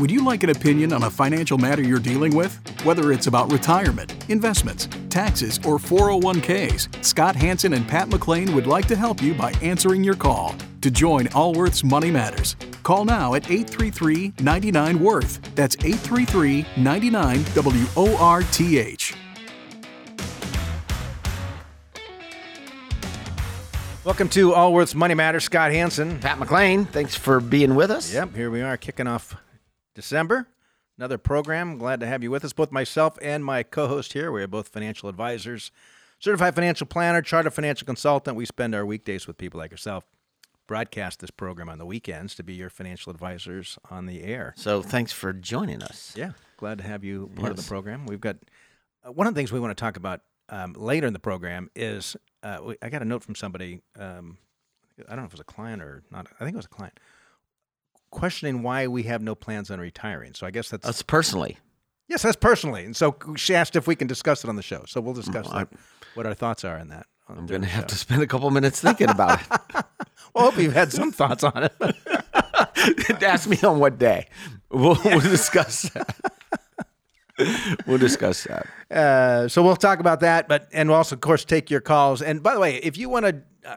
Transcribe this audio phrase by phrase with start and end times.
[0.00, 2.58] Would you like an opinion on a financial matter you're dealing with?
[2.82, 8.86] Whether it's about retirement, investments, taxes, or 401ks, Scott Hanson and Pat McClain would like
[8.88, 10.54] to help you by answering your call.
[10.80, 15.54] To join Allworth's Money Matters, call now at 833 99 Worth.
[15.54, 19.14] That's 833 99 W O R T H.
[24.04, 25.44] Welcome to Allworth's Money Matters.
[25.44, 26.18] Scott Hanson.
[26.18, 28.12] Pat McClain, thanks for being with us.
[28.12, 29.36] Yep, here we are kicking off
[29.94, 30.48] December.
[30.98, 31.78] Another program.
[31.78, 32.52] Glad to have you with us.
[32.52, 34.30] Both myself and my co host here.
[34.30, 35.72] We are both financial advisors,
[36.18, 38.36] certified financial planner, chartered financial consultant.
[38.36, 40.04] We spend our weekdays with people like yourself.
[40.66, 44.54] Broadcast this program on the weekends to be your financial advisors on the air.
[44.56, 46.14] So thanks for joining us.
[46.16, 48.06] Yeah, glad to have you part of the program.
[48.06, 48.36] We've got
[49.04, 51.68] uh, one of the things we want to talk about um, later in the program
[51.74, 53.80] is uh, we, I got a note from somebody.
[53.98, 54.38] Um,
[55.08, 56.28] I don't know if it was a client or not.
[56.38, 56.98] I think it was a client
[58.12, 60.34] questioning why we have no plans on retiring.
[60.34, 61.58] So I guess that's Us personally.
[62.08, 62.84] yes, that's personally.
[62.84, 64.84] And so she asked if we can discuss it on the show.
[64.86, 65.68] So we'll discuss I- that,
[66.14, 67.06] what our thoughts are on that.
[67.28, 69.84] on- I'm going to have to spend a couple minutes thinking about it.
[70.34, 71.72] Well, I hope you've had some thoughts on it.
[73.22, 74.28] Ask me on what day.
[74.70, 76.16] We'll, we'll discuss that.
[77.86, 78.66] we'll discuss that.
[78.90, 82.22] Uh, so we'll talk about that, but and we'll also, of course, take your calls.
[82.22, 83.76] And by the way, if you want to uh,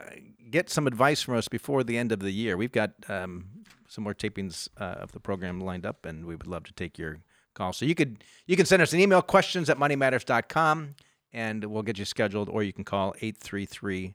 [0.49, 3.47] get some advice from us before the end of the year, we've got um,
[3.95, 6.99] some more tapings uh, of the program lined up, and we would love to take
[6.99, 7.19] your
[7.55, 7.73] call.
[7.73, 10.95] So you could you can send us an email questions at moneymatters.com,
[11.33, 14.13] and we'll get you scheduled, or you can call 833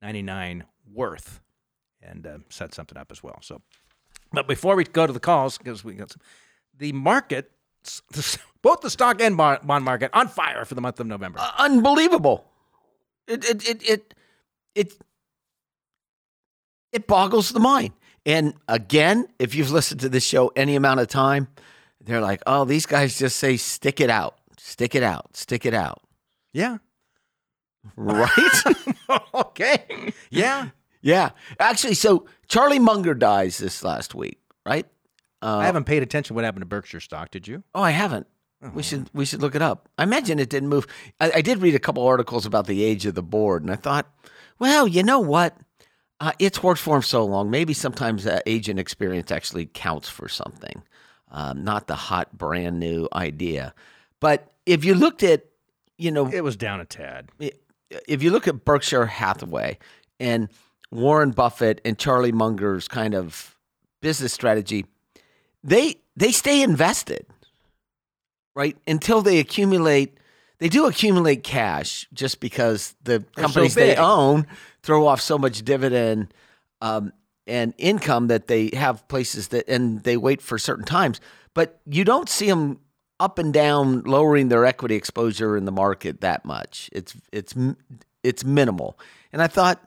[0.00, 1.40] 99 worth
[2.02, 3.38] and uh, set something up as well.
[3.42, 3.60] So,
[4.32, 6.22] but before we go to the calls, because we got some,
[6.78, 7.50] the market,
[8.62, 11.40] both the stock and bond market, on fire for the month of November.
[11.40, 12.46] Uh, unbelievable.
[13.26, 14.14] It it it it
[14.74, 14.94] it
[16.92, 17.92] it boggles the mind.
[18.26, 21.48] And again, if you've listened to this show any amount of time,
[22.00, 25.74] they're like, "Oh, these guys just say stick it out, stick it out, stick it
[25.74, 26.02] out."
[26.52, 26.78] yeah.
[27.96, 28.62] Right?
[29.34, 30.12] okay.
[30.30, 30.68] Yeah.
[31.00, 31.30] yeah.
[31.58, 34.86] Actually, so Charlie Munger dies this last week, right?
[35.42, 37.30] Uh, I haven't paid attention what happened to Berkshire stock.
[37.30, 37.62] Did you?
[37.74, 38.26] Oh, I haven't.
[38.74, 39.88] We should we should look it up.
[39.96, 40.86] I imagine it didn't move.
[41.18, 43.76] I, I did read a couple articles about the age of the board, and I
[43.76, 44.06] thought,
[44.58, 45.56] well, you know what?
[46.20, 47.50] Uh, it's worked for him so long.
[47.50, 50.82] Maybe sometimes uh, agent experience actually counts for something,
[51.30, 53.74] um, not the hot brand new idea.
[54.20, 55.46] But if you looked at,
[55.96, 57.30] you know, It was down a tad.
[58.06, 59.78] if you look at Berkshire Hathaway
[60.18, 60.48] and
[60.90, 63.56] Warren Buffett and Charlie Munger's kind of
[64.02, 64.84] business strategy,
[65.64, 67.26] they they stay invested,
[68.54, 68.76] right?
[68.86, 70.18] Until they accumulate
[70.60, 74.46] they do accumulate cash just because the They're so companies they own
[74.82, 76.32] throw off so much dividend
[76.80, 77.12] um,
[77.46, 81.20] and income that they have places that and they wait for certain times.
[81.54, 82.78] But you don't see them
[83.18, 86.88] up and down lowering their equity exposure in the market that much.
[86.92, 87.54] It's it's
[88.22, 88.98] it's minimal.
[89.32, 89.82] And I thought,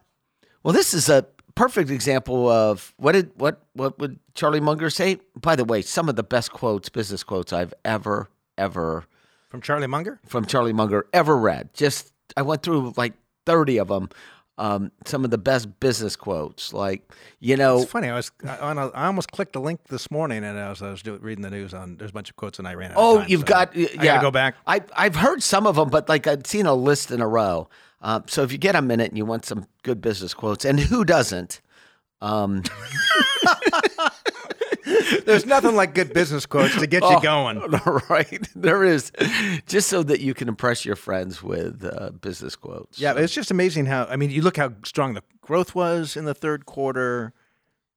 [0.63, 1.25] well, this is a
[1.55, 5.19] perfect example of what did what what would Charlie Munger say?
[5.39, 9.05] By the way, some of the best quotes, business quotes I've ever ever
[9.53, 10.19] From Charlie Munger?
[10.25, 11.75] from Charlie Munger ever read.
[11.75, 13.13] Just I went through like
[13.45, 14.09] 30 of them.
[14.57, 17.07] Um, some of the best business quotes, like
[17.39, 18.09] you know, It's funny.
[18.09, 20.81] I was I, on a, I almost clicked the link this morning, and I was
[20.81, 21.97] I was do, reading the news on.
[21.97, 22.97] There's a bunch of quotes, and I ran out.
[22.97, 24.19] Oh, of time, you've so got yeah.
[24.19, 24.55] go back.
[24.65, 27.69] I I've heard some of them, but like I'd seen a list in a row.
[28.01, 30.79] Uh, so if you get a minute and you want some good business quotes, and
[30.79, 31.61] who doesn't?
[32.21, 32.63] Um,
[35.25, 37.11] There's nothing like good business quotes to get Oh.
[37.11, 37.59] you going.
[38.09, 39.11] right, there is,
[39.67, 42.99] just so that you can impress your friends with uh, business quotes.
[42.99, 44.05] Yeah, it's just amazing how.
[44.05, 47.33] I mean, you look how strong the growth was in the third quarter.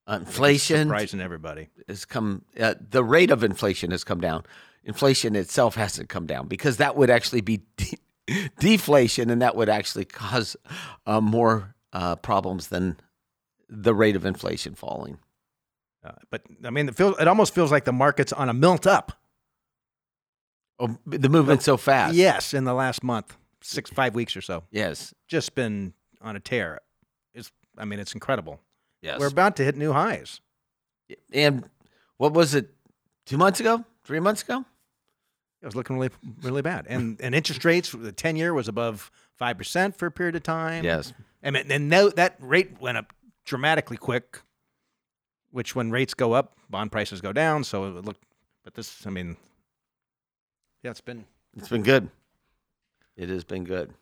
[0.09, 1.67] Inflation surprising everybody.
[1.89, 2.43] has come.
[2.59, 4.43] Uh, the rate of inflation has come down.
[4.85, 9.67] Inflation itself hasn't come down because that would actually be de- deflation, and that would
[9.67, 10.55] actually cause
[11.05, 12.95] uh, more uh, problems than
[13.69, 15.17] the rate of inflation falling.
[16.07, 18.87] Uh, but I mean, it feels it almost feels like the market's on a melt
[18.87, 19.11] up.
[20.79, 22.13] Oh, the movement so fast.
[22.15, 25.13] Yes, in the last month, six five weeks or so, Yes.
[25.27, 26.79] just been on a tear.
[27.33, 28.61] It's I mean, it's incredible.
[29.01, 29.19] Yes.
[29.19, 30.39] We're about to hit new highs.
[31.33, 31.67] and
[32.17, 32.69] what was it?
[33.25, 33.83] Two months ago?
[34.03, 34.63] Three months ago?
[35.61, 36.11] It was looking really
[36.41, 40.11] really bad, and and interest rates the ten year was above five percent for a
[40.11, 40.83] period of time.
[40.83, 41.11] Yes.
[41.41, 43.13] and and that rate went up
[43.45, 44.41] dramatically quick.
[45.51, 47.63] Which when rates go up, bond prices go down.
[47.63, 48.23] So it looked,
[48.63, 49.37] but this, I mean,
[50.83, 52.09] yeah, it's been It's been good.
[53.15, 53.93] It has been good.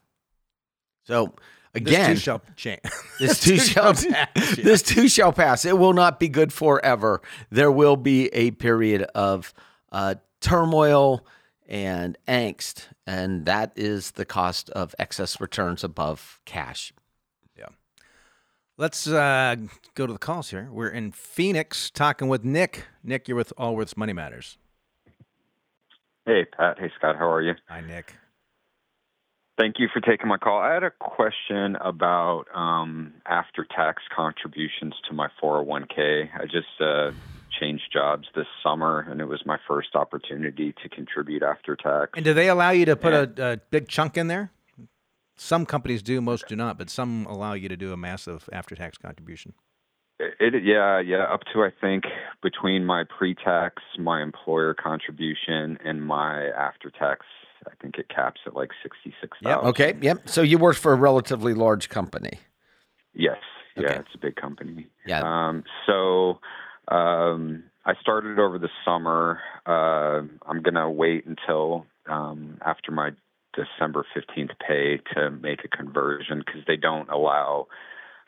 [1.04, 1.34] So,
[1.74, 2.80] Again, this too shall change.
[3.18, 4.26] This too shall pass, yeah.
[4.56, 5.64] this too shall pass.
[5.64, 7.22] It will not be good forever.
[7.50, 9.54] There will be a period of
[9.90, 11.26] uh, turmoil
[11.66, 16.92] and angst, and that is the cost of excess returns above cash.
[18.78, 19.56] Let's uh,
[19.94, 20.68] go to the calls here.
[20.70, 22.84] We're in Phoenix talking with Nick.
[23.02, 24.58] Nick, you're with Allworth's Money Matters.
[26.26, 26.78] Hey, Pat.
[26.78, 27.16] Hey, Scott.
[27.16, 27.54] How are you?
[27.68, 28.14] Hi, Nick.
[29.56, 30.58] Thank you for taking my call.
[30.58, 36.28] I had a question about um, after tax contributions to my 401k.
[36.38, 37.12] I just uh,
[37.58, 42.10] changed jobs this summer, and it was my first opportunity to contribute after tax.
[42.14, 44.50] And do they allow you to put a, a big chunk in there?
[45.36, 48.98] Some companies do, most do not, but some allow you to do a massive after-tax
[48.98, 49.52] contribution.
[50.18, 52.04] It, it yeah yeah up to I think
[52.42, 57.26] between my pre-tax, my employer contribution, and my after-tax,
[57.66, 59.36] I think it caps at like sixty-six.
[59.42, 59.58] Yeah.
[59.58, 60.26] Okay, yep.
[60.26, 62.40] So you worked for a relatively large company.
[63.12, 63.36] Yes.
[63.76, 63.96] Yeah, Okay.
[63.96, 64.86] it's a big company.
[65.04, 65.20] Yeah.
[65.22, 66.38] Um, so
[66.88, 69.40] um, I started over the summer.
[69.66, 73.10] Uh, I'm gonna wait until um, after my
[73.56, 77.66] December 15th pay to make a conversion because they don't allow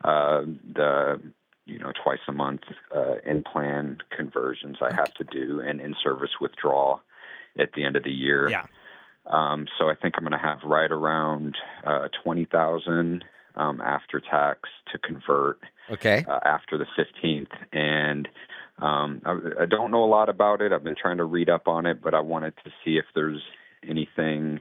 [0.05, 0.43] uh,
[0.75, 1.21] the
[1.67, 2.63] you know twice a month
[2.97, 4.79] uh, in plan conversions.
[4.81, 7.03] I have to do and in service withdrawal
[7.59, 8.49] at the end of the year.
[8.49, 8.65] Yeah.
[9.27, 13.25] Um, so I think I'm going to have right around uh, twenty thousand
[13.57, 14.61] um, after tax
[14.93, 15.61] to convert
[15.91, 16.25] Okay.
[16.29, 18.29] uh, after the 15th, and
[18.79, 20.71] um, I, I don't know a lot about it.
[20.71, 23.41] I've been trying to read up on it, but I wanted to see if there's
[23.89, 24.61] anything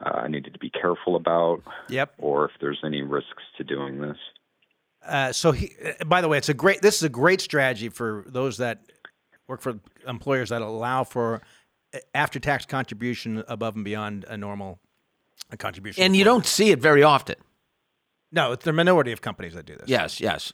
[0.00, 2.14] uh, I needed to be careful about, Yep.
[2.18, 4.16] or if there's any risks to doing this.
[5.06, 6.80] Uh, so, he, uh, by the way, it's a great.
[6.80, 8.80] This is a great strategy for those that
[9.48, 11.42] work for employers that allow for
[11.92, 14.78] uh, after-tax contribution above and beyond a normal
[15.58, 16.02] contribution.
[16.04, 17.34] And you don't see it very often.
[18.30, 19.88] No, it's the minority of companies that do this.
[19.88, 20.52] Yes, yes.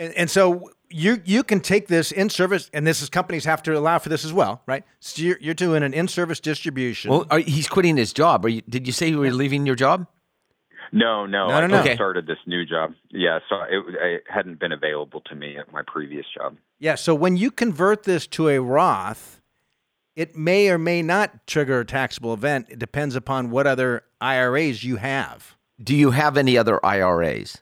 [0.00, 3.62] And, and so you you can take this in service, and this is companies have
[3.64, 4.82] to allow for this as well, right?
[4.98, 7.10] So you're, you're doing an in service distribution.
[7.10, 8.44] Well, are, he's quitting his job.
[8.44, 10.06] Are you, did you say you were leaving your job?
[10.92, 11.76] No, no, No, I no, no.
[11.76, 11.94] just Okay.
[11.94, 12.94] started this new job.
[13.10, 16.56] Yeah, so it, it hadn't been available to me at my previous job.
[16.80, 16.96] yeah.
[16.96, 19.40] So when you convert this to a Roth,
[20.16, 22.66] it may or may not trigger a taxable event.
[22.70, 25.54] It depends upon what other IRAs you have.
[25.80, 27.58] Do you have any other IRAs?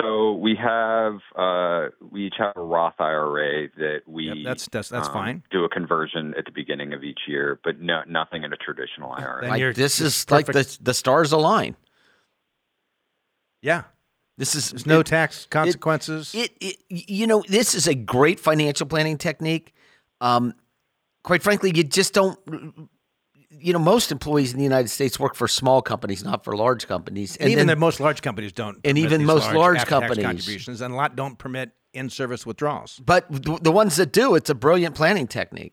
[0.00, 4.88] So we have uh, we each have a Roth IRA that we Yep, that's- that's-
[4.88, 5.42] that's um, fine.
[5.50, 9.12] do a conversion at the beginning of each year, but no nothing in a traditional
[9.12, 9.40] IRA.
[9.42, 11.76] Then Like, this it's is like the the stars align.
[13.62, 13.84] Yeah.
[14.36, 16.32] This is There's no it- tax consequences.
[16.34, 19.74] It, it, you know, this is a great financial planning technique.
[20.20, 20.54] Um,
[21.24, 22.38] quite frankly, you just don't.
[23.50, 26.86] You know, most employees in the United States work for small companies, not for large
[26.86, 27.36] companies.
[27.36, 28.78] and even then- the most large companies don't.
[28.84, 30.24] And even these most large after-tax companies.
[30.24, 33.00] contributions, and a lot don't permit in-service withdrawals.
[33.04, 35.72] but the, the ones that do, it's a brilliant planning technique.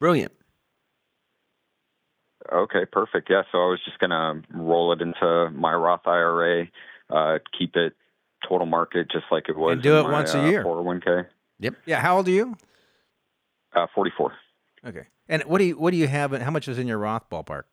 [0.00, 0.32] Brilliant.
[2.52, 3.30] Okay, perfect.
[3.30, 6.66] Yeah, so I was just gonna roll it into my Roth IRA,
[7.08, 7.94] uh, keep it
[8.46, 9.74] total market just like it was.
[9.74, 10.64] And do in it my, once a uh, year.
[10.64, 11.26] 401k.
[11.60, 11.74] Yep.
[11.86, 12.00] Yeah.
[12.00, 12.56] How old are you?
[13.74, 14.32] Uh, 44.
[14.86, 15.06] Okay.
[15.28, 16.32] And what do you what do you have?
[16.32, 17.64] How much is in your Roth ballpark?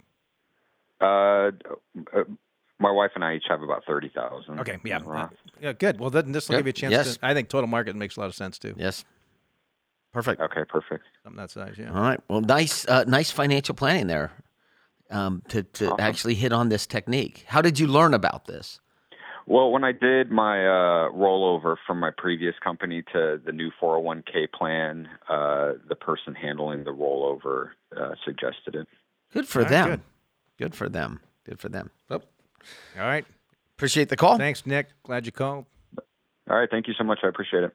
[1.02, 1.52] Uh,
[2.14, 2.24] uh,
[2.80, 4.60] my wife and I each have about thirty thousand.
[4.60, 4.78] Okay.
[4.83, 5.00] Yeah.
[5.00, 5.30] Uh,
[5.60, 5.74] yeah.
[5.74, 6.00] Good.
[6.00, 6.92] Well, then this will give you a chance.
[6.92, 7.18] Yes.
[7.18, 8.76] To, I think total market makes a lot of sense too.
[8.78, 9.06] Yes.
[10.12, 10.42] Perfect.
[10.42, 11.04] Okay, perfect.
[11.24, 11.76] Something that size.
[11.78, 11.94] Yeah.
[11.94, 12.19] All right.
[12.28, 14.31] Well, nice, uh, nice financial planning there
[15.12, 16.00] um, to to Awesome.
[16.00, 17.45] actually hit on this technique.
[17.48, 18.80] How did you learn about this?
[19.50, 24.52] Well, when I did my uh, rollover from my previous company to the new 401k
[24.54, 28.88] plan, uh, the person handling the rollover uh, suggested it.
[29.34, 29.90] Good for All right, them.
[29.90, 30.02] good.
[30.60, 30.76] Good.
[30.76, 31.20] for them.
[31.46, 31.90] Good for them.
[32.12, 32.22] Oh,
[32.96, 33.26] All right.
[33.76, 34.38] appreciate the call.
[34.38, 34.90] Thanks, Nick.
[35.02, 35.66] Glad you called.
[36.48, 37.18] All right, thank you so much.
[37.24, 37.72] I appreciate it.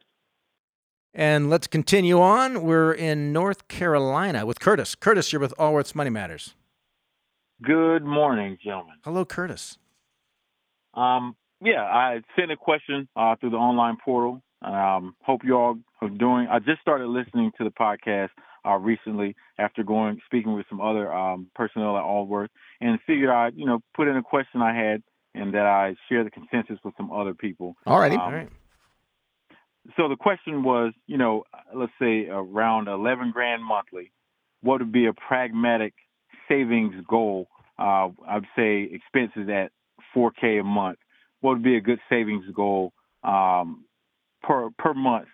[1.13, 2.63] And let's continue on.
[2.63, 4.95] We're in North Carolina with Curtis.
[4.95, 6.55] Curtis, you're with Allworth's Money Matters.
[7.63, 8.97] Good morning, gentlemen.
[9.05, 9.79] Hello, Curtis.
[10.95, 14.43] Um, yeah, I sent a question uh, through the online portal.
[14.63, 16.47] Um, hope you all are doing.
[16.51, 18.31] I just started listening to the podcast
[18.67, 23.57] uh, recently after going speaking with some other um, personnel at Allworth, and figured I'd
[23.57, 25.03] you know put in a question I had
[25.35, 27.77] and that I share the consensus with some other people.
[27.87, 28.15] All righty.
[28.15, 28.49] Um, All right.
[29.97, 31.45] so the question was, you know,
[31.75, 34.13] let's say around 11 grand monthly,
[34.63, 35.95] what would be a pragmatic
[36.49, 37.49] savings goal?
[37.79, 39.73] Uh, I'd say expenses at
[40.17, 40.99] 4K a month.
[41.45, 43.85] What would be a good savings goal um,
[44.43, 45.29] per per month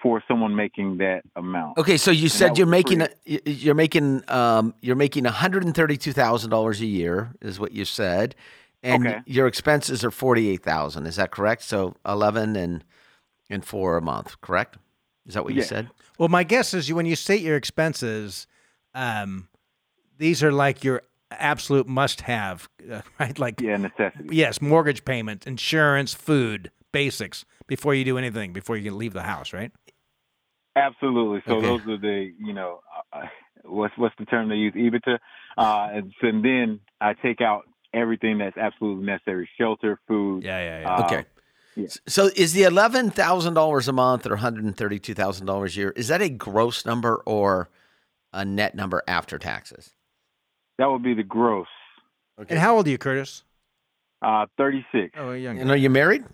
[0.00, 1.76] for someone making that amount?
[1.76, 5.64] Okay, so you that said you're making a, you're making um you're making one hundred
[5.64, 8.36] and thirty two thousand dollars a year is what you said,
[8.84, 9.18] and Okay.
[9.26, 11.06] your expenses are forty eight thousand.
[11.06, 11.64] Is that correct?
[11.64, 12.84] So eleven and
[13.50, 14.78] and four a month, correct?
[15.26, 15.88] Is that what you said?
[16.16, 18.46] Well, my guess is you when you state your expenses,
[18.94, 19.48] um,
[20.16, 23.38] these are like your absolute must-have, uh, right?
[23.38, 24.28] Like Yeah, necessity.
[24.30, 29.22] yes, mortgage payment, insurance, food, basics before you do anything, before you can leave the
[29.22, 29.72] house, right?
[30.76, 31.42] Absolutely.
[31.46, 31.66] So Okay.
[31.66, 32.80] those are the you know
[33.12, 33.22] uh,
[33.64, 35.18] what's what's the term they use EBITDA,
[35.58, 40.44] uh, and, so then I take out everything that's absolutely necessary: shelter, food.
[40.44, 40.88] Yeah, yeah, yeah.
[40.88, 41.24] Uh, Okay.
[41.76, 41.88] yeah.
[42.06, 45.46] So is the eleven thousand dollars a month or one hundred and thirty two thousand
[45.46, 45.90] dollars a year?
[45.96, 47.68] Is that a gross number or
[48.32, 49.92] a net number after taxes?
[50.80, 51.66] That would be the gross.
[52.48, 53.44] and how old are you, Curtis?
[54.22, 55.12] Uh, Thirty six.
[55.14, 55.58] Oh, young.
[55.58, 56.24] And are you married?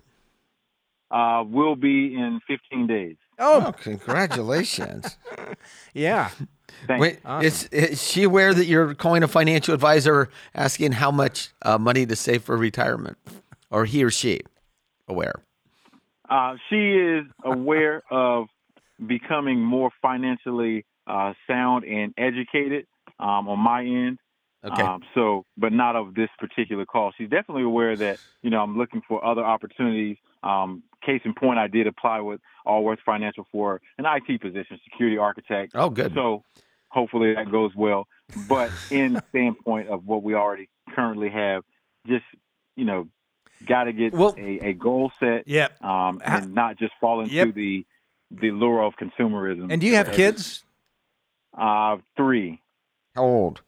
[1.11, 3.17] Uh, will be in fifteen days.
[3.39, 5.17] Oh, congratulations!
[5.93, 6.29] yeah.
[6.87, 7.01] Thanks.
[7.01, 11.77] Wait, is, is she aware that you're calling a financial advisor asking how much uh,
[11.77, 13.17] money to save for retirement,
[13.69, 14.39] or he or she
[15.09, 15.43] aware?
[16.29, 18.47] Uh, she is aware of
[19.05, 22.87] becoming more financially uh, sound and educated
[23.19, 24.19] um, on my end.
[24.71, 24.81] Okay.
[24.81, 27.11] Um, so, but not of this particular call.
[27.17, 30.17] She's definitely aware that you know I'm looking for other opportunities.
[30.43, 35.17] Um, case in point, I did apply with Allworth Financial for an IT position, security
[35.17, 35.71] architect.
[35.75, 36.13] oh, good.
[36.13, 36.43] So,
[36.89, 38.07] hopefully that goes well.
[38.49, 41.63] But in the standpoint of what we already currently have,
[42.05, 42.25] just
[42.75, 43.07] you know,
[43.65, 45.83] got to get Well- a, a goal set Yep.
[45.83, 47.53] um, Ha- and not just fall into Yep.
[47.55, 47.85] the
[48.29, 49.71] the lure of consumerism.
[49.71, 50.63] And do you have kids?
[51.57, 52.61] Uh, three,
[53.15, 53.61] How old?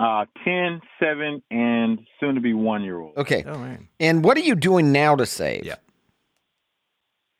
[0.00, 3.16] Uh, 10, 7, and soon to be one year old.
[3.18, 3.44] Okay.
[3.46, 3.78] Oh, right.
[4.00, 5.64] And what are you doing now to save?
[5.64, 5.76] Yeah.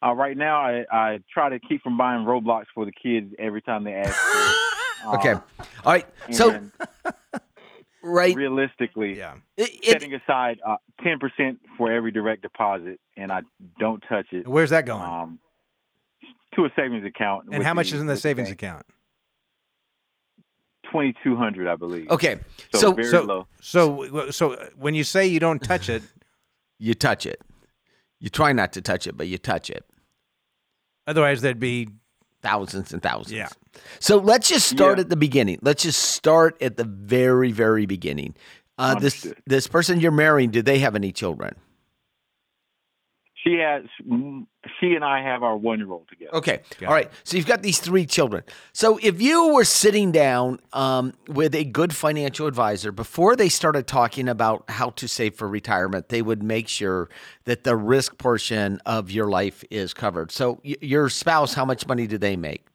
[0.05, 3.61] Uh, right now, I, I try to keep from buying Roblox for the kids every
[3.62, 4.14] time they ask.
[4.14, 4.57] for it.
[5.14, 5.33] Okay.
[5.33, 5.43] All
[5.87, 6.05] right.
[6.31, 6.61] So
[8.02, 8.37] right.
[8.37, 9.37] realistically, Yeah.
[9.57, 13.40] It, it, setting aside uh, ten percent for every direct deposit, and I
[13.79, 14.47] don't touch it.
[14.47, 15.02] Where's that going?
[15.02, 15.38] Um,
[16.55, 17.47] to a savings account.
[17.50, 18.62] and how much the- is in the savings bank.
[18.62, 18.87] account?
[20.90, 22.11] Twenty two hundred, I believe.
[22.11, 22.38] okay.
[22.73, 23.47] So, So very so, low.
[23.61, 26.02] so, so when you say you don't touch it,
[26.78, 27.40] you touch it.
[28.18, 29.85] You try not to touch it, but you touch it.
[31.06, 31.88] otherwise there'd be
[32.42, 33.32] Thousands and thousands.
[33.32, 33.49] Yeah.
[33.99, 35.02] So let's just start Yeah.
[35.02, 35.59] at the beginning.
[35.61, 38.35] Let's just start at the very, very beginning.
[38.78, 41.54] Uh, this this person you're marrying, do they have any children?
[43.42, 43.85] She has.
[44.78, 46.35] She and I have our one year old together.
[46.35, 46.61] Okay.
[46.78, 47.11] Got All right.
[47.25, 48.42] So you've got these three children.
[48.75, 53.87] So if you were sitting down um, with a good financial advisor before they started
[53.87, 57.09] talking about how to save for retirement, they would make sure
[57.44, 60.30] that the risk portion of your life is covered.
[60.32, 62.66] So y- your spouse, how much money do they make?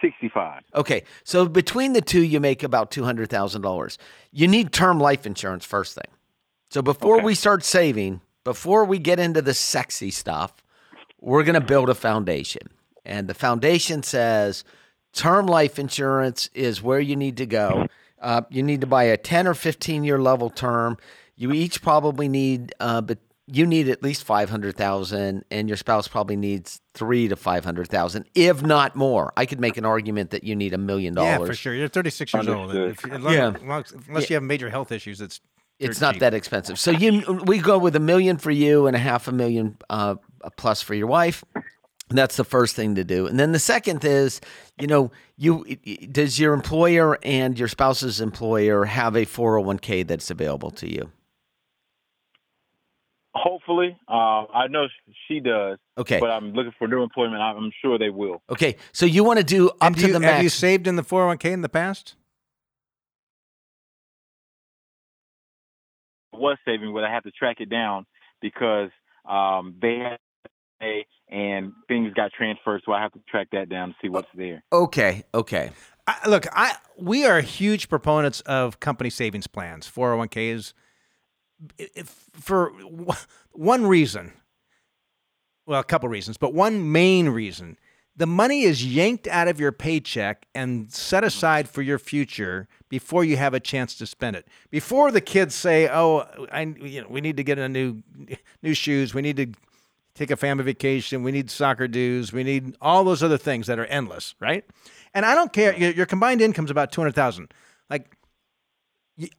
[0.00, 0.62] Sixty five.
[0.74, 1.04] Okay.
[1.22, 3.98] So between the two, you make about $200,000.
[4.32, 6.10] You need term life insurance first thing.
[6.70, 7.24] So before Okay.
[7.24, 10.54] we start saving, before we get into the sexy stuff,
[11.20, 12.62] we're going to build a foundation.
[13.04, 14.64] And the foundation says
[15.12, 17.88] term life insurance is where you need to go.
[18.18, 20.96] Uh, you need to buy a 10 or 15 year level term.
[21.36, 26.36] You each probably need, uh, but you need at least 500,000 and your spouse probably
[26.36, 29.30] needs 3 to 500,000 if not more.
[29.36, 31.28] I could make an argument that you need a million dollars.
[31.28, 31.48] yeah dollars.
[31.50, 31.74] for sure.
[31.74, 32.74] You're 36 years old.
[32.74, 33.52] If, unless, Yeah.
[33.60, 35.42] unless, unless you have major health issues, it's
[35.78, 36.20] It's dirt not cheap.
[36.20, 36.78] that expensive.
[36.78, 40.16] So you we go with a million for you and a half a million uh,
[40.56, 41.44] plus for your wife.
[42.10, 43.26] That's the first thing to do.
[43.26, 44.40] And then the second is,
[44.80, 45.64] you know, you
[46.10, 51.12] does your employer and your spouse's employer have a 401k that's available to you?
[53.34, 54.12] Hopefully, uh,
[54.52, 54.86] I know
[55.28, 56.18] she does, Okay.
[56.18, 57.40] but I'm looking for new employment.
[57.40, 58.42] I'm sure they will.
[58.50, 58.76] Okay.
[58.92, 61.04] So you want to do up And to you, the have you saved in the
[61.04, 62.16] 401k in the past?
[66.38, 68.06] Was saving, but I have to track it down
[68.40, 68.90] because
[69.28, 70.18] um, they had
[71.30, 74.62] and things got transferred, so I have to track that down to see what's there.
[74.72, 75.24] okay.
[75.34, 75.70] Okay.
[76.06, 80.72] I, look, I we are huge proponents of company savings plans, 401ks,
[81.76, 82.72] if, for
[83.52, 84.32] one reason.
[85.66, 87.76] Well, a couple reasons, but one main reason.
[88.18, 91.28] The money is yanked out of your paycheck and set mm-hmm.
[91.28, 94.48] aside for your future before you have a chance to spend it.
[94.70, 98.02] Before the kids say, "Oh, I, you know, we need to get a new
[98.60, 99.14] new shoes.
[99.14, 99.46] We need to
[100.14, 101.22] take a family vacation.
[101.22, 102.32] We need soccer dues.
[102.32, 104.64] We need all those other things that are endless, right?
[105.14, 105.78] And I don't care.
[105.78, 107.54] Your, your combined is about two hundred thousand.
[107.88, 108.16] Like,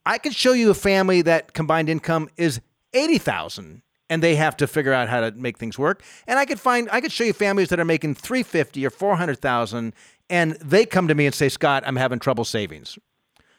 [0.05, 2.61] I could show you a family that combined income is
[2.93, 6.03] eighty thousand, and they have to figure out how to make things work.
[6.27, 8.89] And I could find, I could show you families that are making three fifty or
[8.89, 9.93] four hundred thousand,
[10.29, 12.97] and they come to me and say, "Scott, I'm having trouble savings."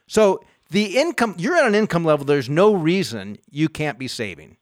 [0.06, 2.24] So the income you're at an income level.
[2.24, 4.56] There's no reason you can't be saving.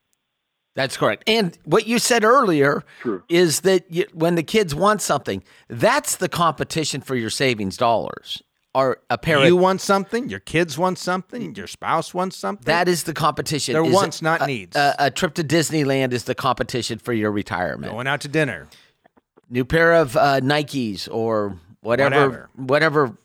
[0.74, 1.24] That's correct.
[1.26, 3.24] And what you said earlier True.
[3.28, 8.42] is that you, when the kids want something, that's the competition for your savings dollars.
[8.74, 12.64] Or a parent You want something, your kids want something, your spouse wants something.
[12.66, 13.72] that is the competition.
[13.72, 14.76] They're Is wants, not a- needs.
[14.76, 17.92] A, a trip to Disneyland is the competition for your retirement.
[17.92, 18.68] going out to dinner.
[19.50, 22.50] New pair of uh, Nikes or whatever, Whatever.
[22.56, 23.16] whatever,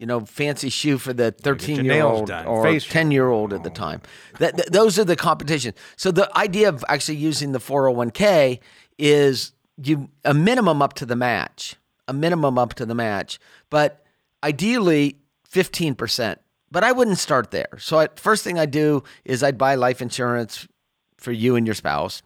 [0.00, 4.02] you know, fancy shoe for the thirteen-year-old or ten year old at the time.
[4.40, 5.74] That, that- those are the competition.
[5.96, 8.58] So the idea of actually using the four hundred one k
[8.98, 11.76] is you a minimum up to the match,
[12.08, 13.38] a minimum up to the match,
[13.70, 14.01] but
[14.42, 16.40] ideally fifteen percent.
[16.70, 17.68] But I wouldn't start there.
[17.78, 20.66] So I, first thing I do is I'd buy life insurance
[21.18, 22.22] for you and your spouse.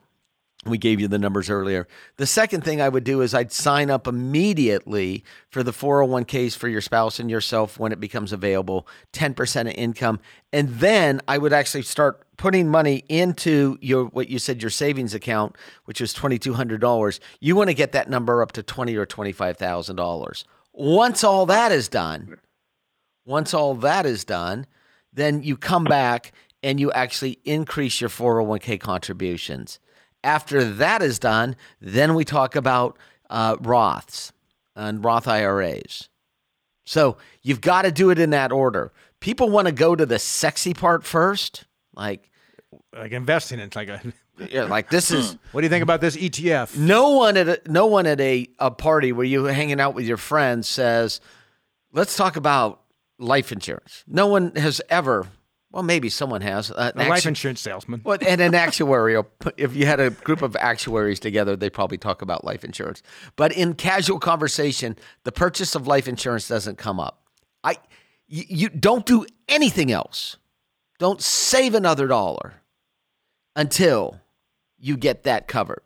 [0.65, 1.87] We gave you the numbers earlier.
[2.17, 6.69] The second thing I would do is I'd sign up immediately for the 401ks for
[6.69, 10.21] your spouse and yourself when it becomes available, 10% of income.
[10.53, 15.15] And then I would actually start putting money into your what you said your savings
[15.15, 17.21] account, which was $2200.
[17.41, 20.45] You want to get that number up to 20 or $25,000.
[20.77, 22.37] Once all that is done,
[23.25, 24.67] once all that is done,
[25.11, 29.81] then you come back and you actually increase your 401k contributions.
[30.23, 32.99] After that is done, then we talk about
[33.31, 34.33] uh, Roths
[34.75, 36.11] and Roth IRAs.
[36.85, 38.93] So you've got to do it in that order.
[39.21, 41.65] People want to go to the sexy part first,
[41.95, 42.31] like,
[42.95, 44.03] Like investing in like a.
[44.51, 46.77] yeah, like this is What do you think about this ETF?
[46.77, 50.05] no one at a, no one at a, a party where you're hanging out with
[50.07, 51.21] your friends says,
[51.93, 52.81] "Let's talk about
[53.19, 55.27] life insurance." No one has ever.
[55.73, 56.71] Well, maybe someone has.
[56.71, 58.01] Uh, A life insurance salesman.
[58.05, 59.27] Well, and an actuarial.
[59.59, 63.03] If you had a group of actuaries together, they probably talk about life insurance.
[63.37, 67.23] But in casual conversation, the purchase of life insurance doesn't come up.
[67.65, 67.77] I,
[68.27, 70.37] you, you don't do anything else.
[70.99, 72.55] Don't save another dollar
[73.55, 74.21] until
[74.79, 75.83] you get that covered.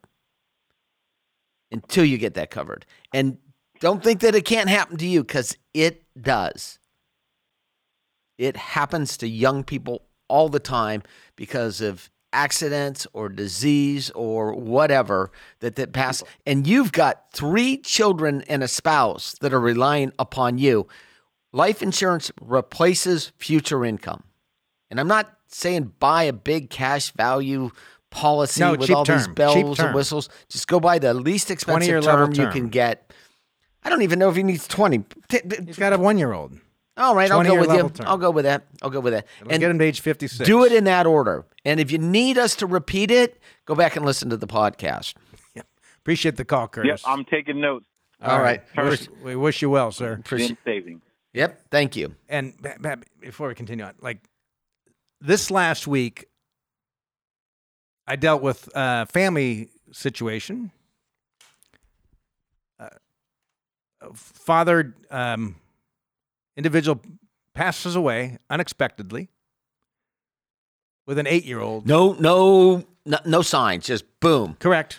[1.72, 3.38] Until you get that covered, and
[3.78, 6.80] don't think that it can't happen to you because it does.
[8.38, 11.04] It happens to young people all the time
[11.36, 16.22] because of accidents or disease or whatever that that pass.
[16.46, 20.86] And you've got three children and a spouse that are relying upon you.
[21.52, 24.24] Life insurance replaces future income.
[24.90, 27.70] And i'm not saying buy a big cash value
[28.10, 31.50] policy No, with all these term, cheap bells and whistles just go buy the least
[31.50, 33.12] expensive 20-year term you can get
[33.84, 36.32] i don't even know if he needs 20 T- t- He's got a one year
[36.32, 36.58] old.
[36.96, 37.88] all right, I'll go with you.
[37.88, 38.06] term.
[38.08, 38.66] I'll go with that.
[38.82, 39.26] I'll go with that.
[39.48, 40.46] And get him to age 56.
[40.46, 41.46] do it in that order.
[41.64, 45.14] And if you need us to repeat it, go back and listen to the podcast.
[46.00, 47.02] Appreciate the call, Yep, Curtis.
[47.06, 47.86] I'm taking notes.
[48.22, 48.60] All right.
[48.76, 50.20] Wish- we wish you well, sir.
[50.28, 51.00] Then savings.
[51.32, 51.60] Yep.
[51.70, 52.16] Thank you.
[52.28, 54.18] And ba- ba- before we continue on, like
[55.20, 56.26] this last week,
[58.10, 60.72] I dealt with a family situation.
[62.78, 62.88] Uh,
[64.14, 65.54] father, um,
[66.56, 67.00] individual
[67.54, 69.28] passes away unexpectedly
[71.06, 71.86] with an eight-year-old.
[71.86, 73.86] No, no, no, no signs.
[73.86, 74.56] Just boom.
[74.58, 74.98] Correct.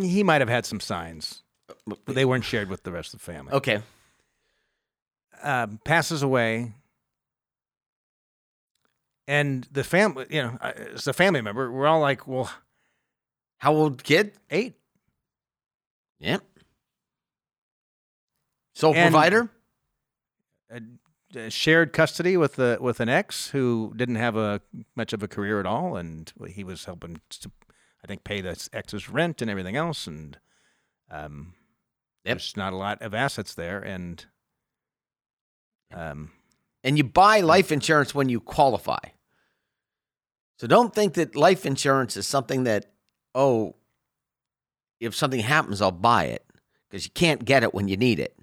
[0.00, 1.42] He might have had some signs,
[1.86, 3.52] but they weren't shared with the rest of the family.
[3.52, 3.82] Okay.
[5.42, 6.72] um, passes away,
[9.26, 12.50] and the family, you know, as a family member, we're all like, "Well,
[13.58, 14.32] How old kid?
[14.50, 14.74] eight.
[16.18, 16.42] Yep.
[18.74, 19.50] Sole And- provider?
[20.72, 20.80] Uh,
[21.36, 24.60] uh, shared custody with the with an ex who didn't have a
[24.94, 27.50] much of a career at all, and he was helping to,
[28.02, 30.38] I think, pay the ex's rent and everything else, and
[31.10, 31.54] um,
[32.24, 32.34] Yep.
[32.38, 34.24] there's not a lot of assets there, and
[35.92, 36.32] um,
[36.82, 38.98] And you buy life insurance when you qualify.
[40.58, 42.86] So don't think that life insurance is something that,
[43.34, 43.74] oh,
[45.00, 46.44] if something happens, I'll buy it.
[46.88, 48.36] Because you can't get it when you need it.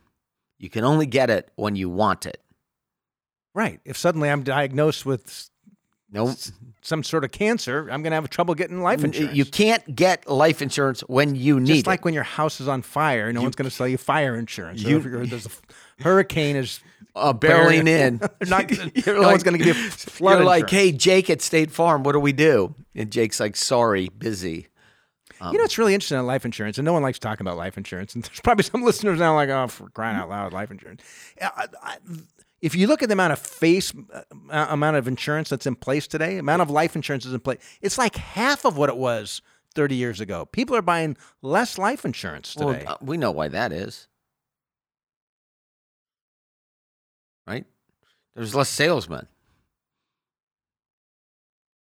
[0.60, 2.40] You can only get it when you want it.
[3.56, 3.80] right.
[3.86, 5.50] If suddenly I'm diagnosed with
[6.12, 9.36] No, s- some sort of cancer, I'm going to have trouble getting life insurance.
[9.36, 11.74] you can't get life insurance when you need it.
[11.76, 12.06] Just like it.
[12.06, 14.82] when your house is on fire, no one's going to sell you fire insurance.
[14.84, 16.80] You- You, or there's a hurricane is
[17.16, 18.20] Uh, barreling in.
[18.50, 18.72] Not,
[19.06, 21.70] You're no like- one's going to give you flood You're like, hey, Jake at State
[21.72, 22.74] Farm, what do we do?
[22.96, 24.68] And Jake's like, sorry, busy.
[25.42, 27.78] you know, it's really interesting on life insurance, and no one likes talking about life
[27.78, 28.16] insurance.
[28.16, 31.02] And there's probably some listeners now like, oh, for crying out loud, life insurance.
[31.42, 31.98] Uh, I- I-
[32.62, 36.08] If you look at the amount of face uh, amount of insurance that's in place
[36.08, 39.42] today, amount of life insurance is in place, it's like half of what it was
[39.76, 40.46] 30 years ago.
[40.46, 42.86] People are buying less life insurance Well, today.
[42.86, 44.08] uh, we know why that is.
[47.48, 47.66] Right?
[48.36, 49.28] There's less salesmen.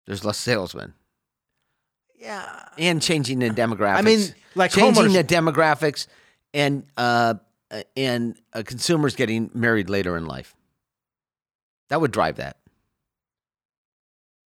[0.05, 0.93] There's less salesmen.
[2.19, 2.65] Yeah.
[2.77, 3.97] and changing the demographics.
[3.97, 6.07] I mean, like changing homeowners- the demographics
[6.53, 7.35] and uh,
[7.97, 10.55] and uh, consumers getting married later in life.
[11.89, 12.57] That would drive that.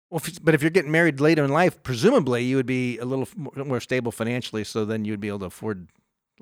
[0.10, 3.06] Well, if, but if you're getting married later in life, presumably you would be a
[3.06, 5.90] little more more stable financially, so then you'd be able to afford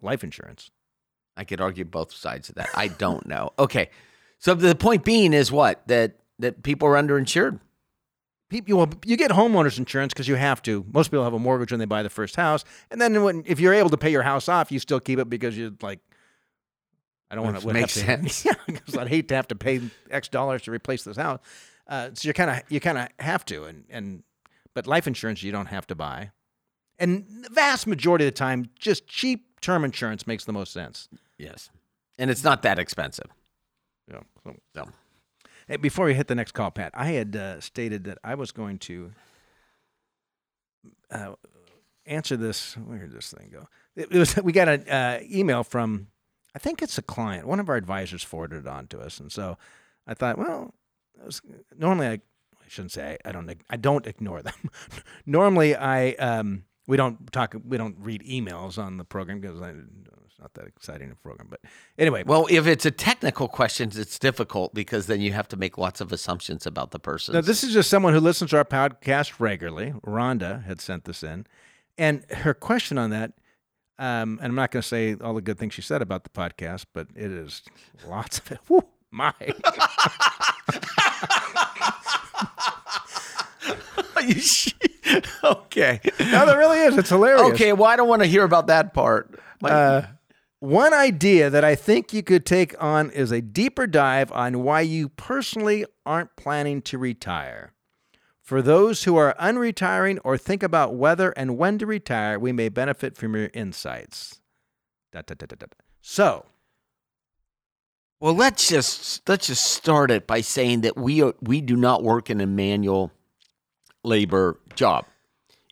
[0.01, 0.69] life insurance.
[1.35, 2.69] I could argue both sides of that.
[2.75, 3.51] I don't know.
[3.57, 3.89] Okay,
[4.45, 7.59] so the point being is what that that people are underinsured.
[8.47, 10.85] People, well, you get homeowners insurance because you have to.
[10.93, 13.59] Most people have a mortgage when they buy the first house, and then when if
[13.59, 15.99] you're able to pay your house off, you still keep it because you like.
[17.31, 18.45] I don't want to make sense.
[18.45, 19.81] Yeah, because I'd hate to have to pay
[20.11, 21.39] X dollars to replace this house.
[21.87, 24.21] Uh, so you kind of you kind of have to, and and
[24.75, 26.29] but life insurance you don't have to buy,
[26.99, 31.09] and the vast majority of the time, just cheap term insurance makes the most sense.
[31.39, 31.71] Yes,
[32.19, 33.31] and it's not that expensive.
[34.09, 34.19] Yeah.
[34.43, 34.89] So, So
[35.67, 38.51] Hey, before we hit the next call, Pat, I had uh, stated that I was
[38.51, 39.11] going to
[41.09, 41.33] uh,
[42.05, 42.77] answer this.
[42.77, 43.67] Where did this thing go?
[43.95, 46.07] It, it was we got an uh, email from,
[46.53, 47.47] I think it's a client.
[47.47, 49.57] One of our advisors forwarded it on to us, and so
[50.05, 50.75] I thought, well,
[51.19, 51.41] it was,
[51.75, 54.69] normally I, I shouldn't say I, I don't I don't ignore them.
[55.25, 59.59] normally I um, we don't talk we don't read emails on the program because
[60.35, 61.47] it's not that exciting a program.
[61.49, 61.61] But
[61.97, 65.77] anyway, well, if it's a technical question, it's difficult because then you have to make
[65.77, 67.35] lots of assumptions about the person.
[67.35, 69.93] Now, this is just someone who listens to our podcast regularly.
[70.05, 71.47] Rhonda had sent this in.
[71.97, 73.31] And her question on that,
[73.97, 76.29] um, and I'm not going to say all the good things she said about the
[76.31, 77.61] podcast, but it is
[78.05, 78.59] lots of it.
[78.67, 79.31] Whew, my.
[85.43, 85.99] Okay.
[86.19, 86.97] no, there really is.
[86.97, 87.53] It's hilarious.
[87.53, 87.73] Okay.
[87.73, 89.39] Well, I don't want to hear about that part.
[89.61, 90.05] My- Uh,
[90.65, 94.81] one idea that I think you could take on is a deeper dive on why
[94.81, 97.73] you personally aren't planning to retire.
[98.41, 102.69] For those who are unretiring or think about whether and when to retire, we may
[102.69, 104.41] benefit from your insights.
[105.11, 105.65] Da, da, da.
[106.01, 106.45] So,
[108.19, 112.03] Well, let's just let's just start it by saying that we are, we do not
[112.03, 113.11] work in a manual
[114.03, 115.05] labor job.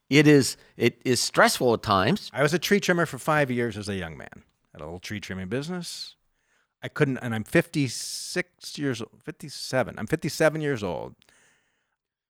[0.09, 2.29] It is it is stressful at times.
[2.33, 4.43] I was a tree trimmer for five years as a young man.
[4.73, 6.15] Had a little tree trimming business.
[6.81, 9.95] I couldn't, and I'm 56 years, old, 57.
[9.97, 11.15] I'm 57 years old.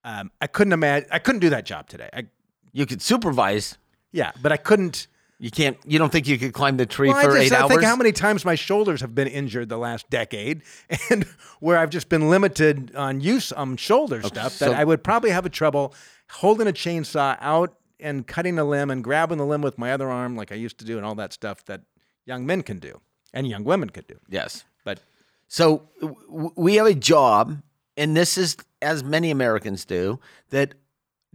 [0.04, 1.08] Um, I couldn't imagine.
[1.12, 2.10] I couldn't do that job today.
[2.14, 2.26] I,
[2.72, 3.78] You could supervise.
[4.12, 5.08] yeah, but I couldn't.
[5.40, 5.78] You can't.
[5.86, 7.70] You don't think you could climb the tree Well, for I just eight I hours?
[7.70, 10.62] think how many times my shoulders have been injured the last decade,
[11.10, 11.24] and
[11.60, 15.32] where I've just been limited on use on shoulder stuff so- that I would probably
[15.32, 15.94] have a trouble
[16.30, 20.10] holding a chainsaw out and cutting a limb and grabbing the limb with my other
[20.10, 21.82] arm like I used to do, and all that stuff that
[22.26, 23.02] young men can do
[23.34, 24.20] and young women could do.
[24.30, 24.64] yes.
[24.84, 25.00] But
[25.48, 27.62] So w- w- we have a job,
[27.98, 30.76] and this is as many Americans do that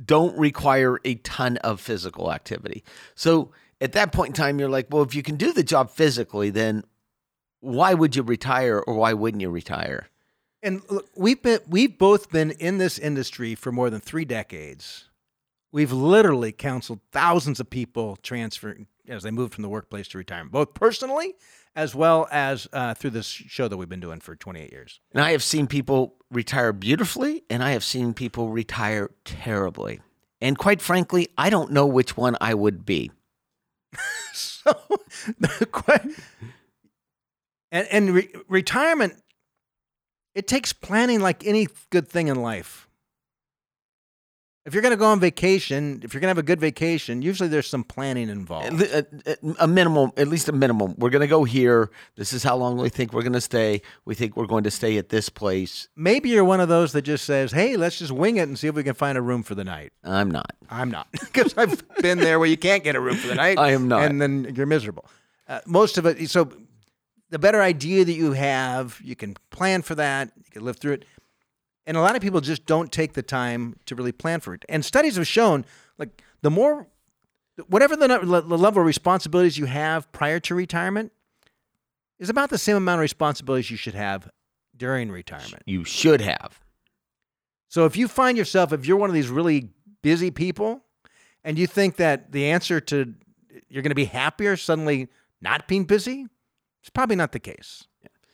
[0.04, 2.84] don't require a ton of physical activity.
[3.14, 5.90] So at that point in time, you're like, well, if you can do the job
[5.90, 6.84] physically, then
[7.60, 10.08] why would you retire, or why wouldn't you retire?
[10.62, 15.08] And look, we've been we've both been in this industry for more than three decades.
[15.72, 18.76] We've literally counseled thousands of people transfer
[19.08, 21.34] as they move from the workplace to retirement, both personally
[21.78, 24.98] as well as uh, through this show that we've been doing for 28 years.
[25.12, 30.00] And I have seen people retire beautifully, and I have seen people retire terribly.
[30.40, 33.10] And quite frankly, I don't know which one I would be.
[34.34, 34.72] So,
[37.72, 39.14] and and re- retirement,
[40.34, 42.87] it takes planning like any good thing in life.
[44.68, 47.22] If you're going to go on vacation, if you're going to have a good vacation,
[47.22, 48.82] usually there's some planning involved.
[48.82, 50.94] A, a- a minimum, at least a minimum.
[50.98, 51.90] We're going to go here.
[52.16, 53.80] This is how long we think we're going to stay.
[54.04, 55.88] We think we're going to stay at this place.
[55.96, 58.66] Maybe you're one of those that just says, "Hey, let's just wing it and see
[58.66, 60.52] if we can find a room for the night." I'm not.
[60.68, 63.58] I'm not because I've been there where you can't get a room for the night.
[63.68, 64.02] I am not.
[64.02, 65.06] and then you're miserable.
[65.48, 66.28] Uh, most of it.
[66.28, 66.52] So,
[67.30, 70.30] the better idea that you have, you can plan for that.
[70.36, 71.04] You can live through it.
[71.88, 74.62] And a lot of people just don't take the time to really plan for it.
[74.68, 75.64] And studies have shown,
[75.96, 76.86] like the more,
[77.66, 81.12] whatever the, the level of responsibilities you have prior to retirement,
[82.18, 84.28] is about the same amount of responsibilities you should have
[84.76, 85.62] during retirement.
[85.64, 86.60] You should have.
[87.68, 89.70] So if you find yourself, if you're one of these really
[90.02, 90.84] busy people,
[91.42, 93.14] and you think that the answer to
[93.70, 95.08] you're going to be happier suddenly
[95.40, 96.26] not being busy,
[96.82, 97.84] it's probably not the case.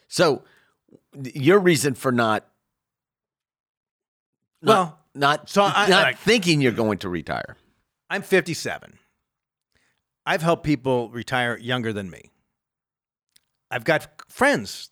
[0.08, 0.42] So,
[1.22, 2.53] your reason for not, not
[4.66, 7.56] Well, not so I- not like- thinking you're going to retire.
[8.10, 8.98] I'm 57.
[10.26, 12.32] I've helped people retire younger than me.
[13.70, 14.90] I've got friends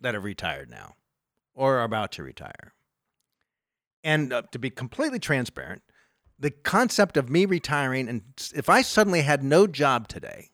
[0.00, 0.94] that have retired now
[1.54, 2.74] or are about to retire.
[4.02, 5.82] And uh, to be completely transparent,
[6.38, 8.22] the concept of me retiring and
[8.54, 10.50] if I suddenly had no job today,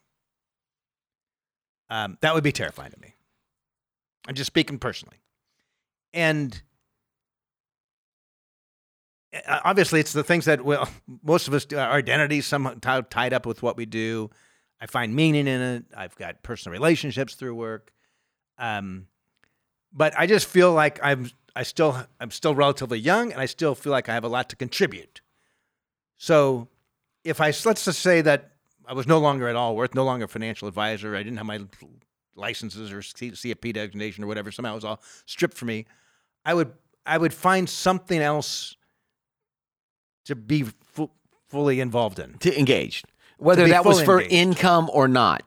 [1.89, 3.15] um, that would be terrifying to me.
[4.29, 5.17] I'm just speaking personally.
[6.13, 6.63] And
[9.47, 10.89] obviously, it's the things that well,
[11.23, 11.79] most of us do.
[11.79, 14.31] Our identities somehow tied up with what we do.
[14.81, 15.85] I find meaning in it.
[15.97, 17.93] I've got personal relationships through work.
[18.59, 19.07] Um,
[19.93, 23.75] but I just feel like I'm I still I'm still relatively young, and I still
[23.75, 25.21] feel like I have a lot to contribute.
[26.17, 26.69] So,
[27.25, 28.53] if I let's just say that
[28.87, 31.61] I was no longer at Allworth, no longer a financial advisor, I didn't have my
[32.37, 34.51] licenses or CFP designation or whatever.
[34.51, 35.87] Somehow it was all stripped from me.
[36.45, 36.73] I would
[37.05, 38.77] I would find something else
[40.27, 41.11] to be fu-
[41.49, 42.39] fully involved in.
[42.39, 43.03] to engage,
[43.39, 44.33] whether that was for engaged.
[44.35, 45.43] income or not,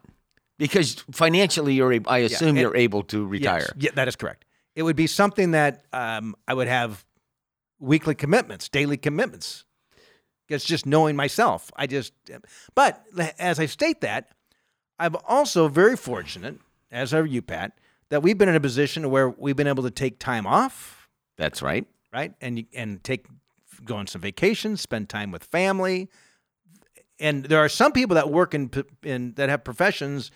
[0.57, 1.93] because financially you're.
[1.93, 3.59] ab- I assume and- you're able to retire.
[3.61, 4.45] Yes, yeah, that is correct.
[4.75, 7.05] It would be something that um, I would have
[7.79, 9.65] weekly commitments, daily commitments.
[10.49, 11.71] It's just knowing myself.
[11.75, 12.13] I just,
[12.75, 13.03] but
[13.39, 14.29] as I state that,
[14.99, 16.59] I'm also very fortunate,
[16.91, 17.73] as are you, Pat,
[18.09, 21.07] that we've been in a position where we've been able to take time off,
[21.37, 21.85] That's right.
[22.13, 23.25] right, and you- and take
[23.85, 26.09] go on some vacations, spend time with family.
[27.19, 28.71] And there are some people that work in
[29.03, 30.31] in that have professions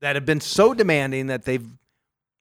[0.00, 1.64] that have been so demanding that they've,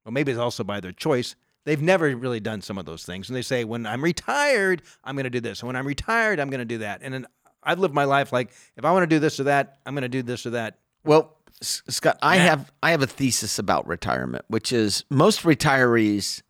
[0.05, 1.35] well, maybe it's also by their choice.
[1.63, 5.15] They've never really done some of those things, and they say, "When I'm retired, I'm
[5.15, 5.59] going to do this.
[5.61, 7.27] And when I'm retired, I'm going to do that." And then
[7.63, 10.01] I've lived my life like, if I want to do this or that, I'm going
[10.01, 10.79] to do this or that.
[11.03, 12.43] Well, Scott, I Yeah.
[12.45, 16.41] have I have a thesis about retirement, which is most retirees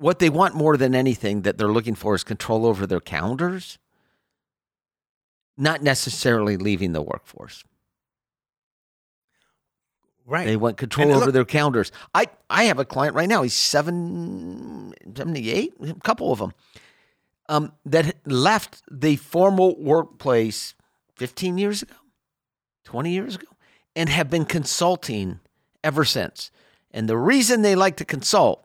[0.00, 3.78] what they want more than anything that they're looking for is control over their calendars,
[5.58, 7.62] not necessarily leaving the workforce.
[10.24, 10.46] Right.
[10.46, 11.92] They want control And over look- their calendars.
[12.14, 13.42] I, I have a client right now.
[13.42, 16.52] He's seven, 78, a couple of them,
[17.48, 20.74] um, that left the formal workplace
[21.16, 21.94] 15 years ago,
[22.84, 23.48] 20 years ago,
[23.96, 25.40] and have been consulting
[25.84, 26.50] ever since.
[26.90, 28.64] And the reason they like to consult,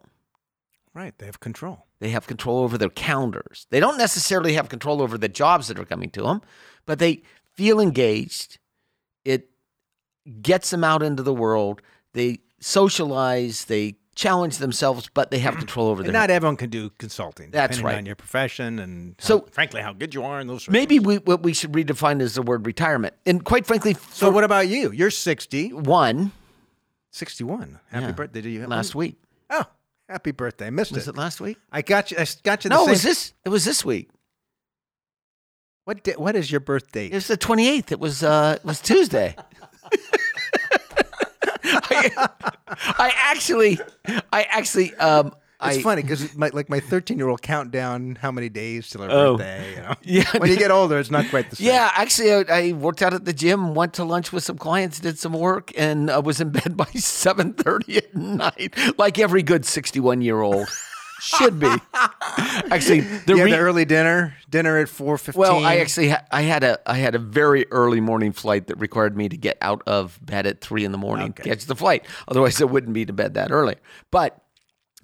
[0.95, 1.15] right.
[1.19, 1.85] They have control.
[1.99, 3.67] they have control over their calendars.
[3.69, 6.41] They don't necessarily have control over the jobs that are coming to them,
[6.87, 7.21] but they
[7.53, 8.57] feel engaged.
[9.23, 9.49] It
[10.41, 11.81] gets them out into the world.
[12.13, 16.89] They socialize, they challenge themselves, but they have control over their not everyone can do
[16.97, 17.51] consulting.
[17.51, 17.97] That's depending right.
[17.97, 20.63] on your profession and how- So- frankly, how good you are in those.
[20.63, 23.13] Sorts Maybe we, what we should redefine is the word retirement.
[23.25, 24.91] And quite frankly, So what about you?
[24.91, 26.31] You're 60, one
[27.11, 27.79] 61.
[27.91, 28.11] Happy Yeah.
[28.13, 28.67] birthday to you.
[28.67, 29.17] last week.
[30.07, 30.67] Happy birthday.
[30.67, 31.11] I missed Was it.
[31.11, 31.57] it last week?
[31.71, 32.17] I got you.
[32.17, 32.69] I got you.
[32.69, 33.33] the No, it same- was this.
[33.43, 34.09] It was this week.
[35.85, 37.07] What, di- what is your birthday?
[37.07, 37.91] It was the 28th.
[37.91, 39.35] It was uh it was Tuesday.
[41.63, 42.29] I,
[42.77, 43.79] I actually
[44.31, 48.31] I actually um It's I, funny because my, like my 13 year old countdown how
[48.31, 49.37] many days till her Oh.
[49.37, 49.71] birthday.
[49.75, 49.93] You know?
[50.03, 50.37] Yeah.
[50.37, 51.67] When you get older, it's not quite the same.
[51.67, 54.99] Yeah, actually, I, I worked out at the gym, went to lunch with some clients,
[54.99, 59.43] did some work, and I was in bed by seven thirty at night, like every
[59.43, 60.67] good sixty-one-year-old
[61.21, 61.67] should be.
[62.69, 65.35] actually, the re- the early dinner, dinner at 4:15.
[65.35, 68.75] well, I actually ha- I had a I had a very early morning flight that
[68.75, 71.49] required me to get out of bed at three in the morning to Okay.
[71.51, 72.05] catch the flight.
[72.27, 73.75] Otherwise, I wouldn't be to bed that early.
[74.11, 74.37] But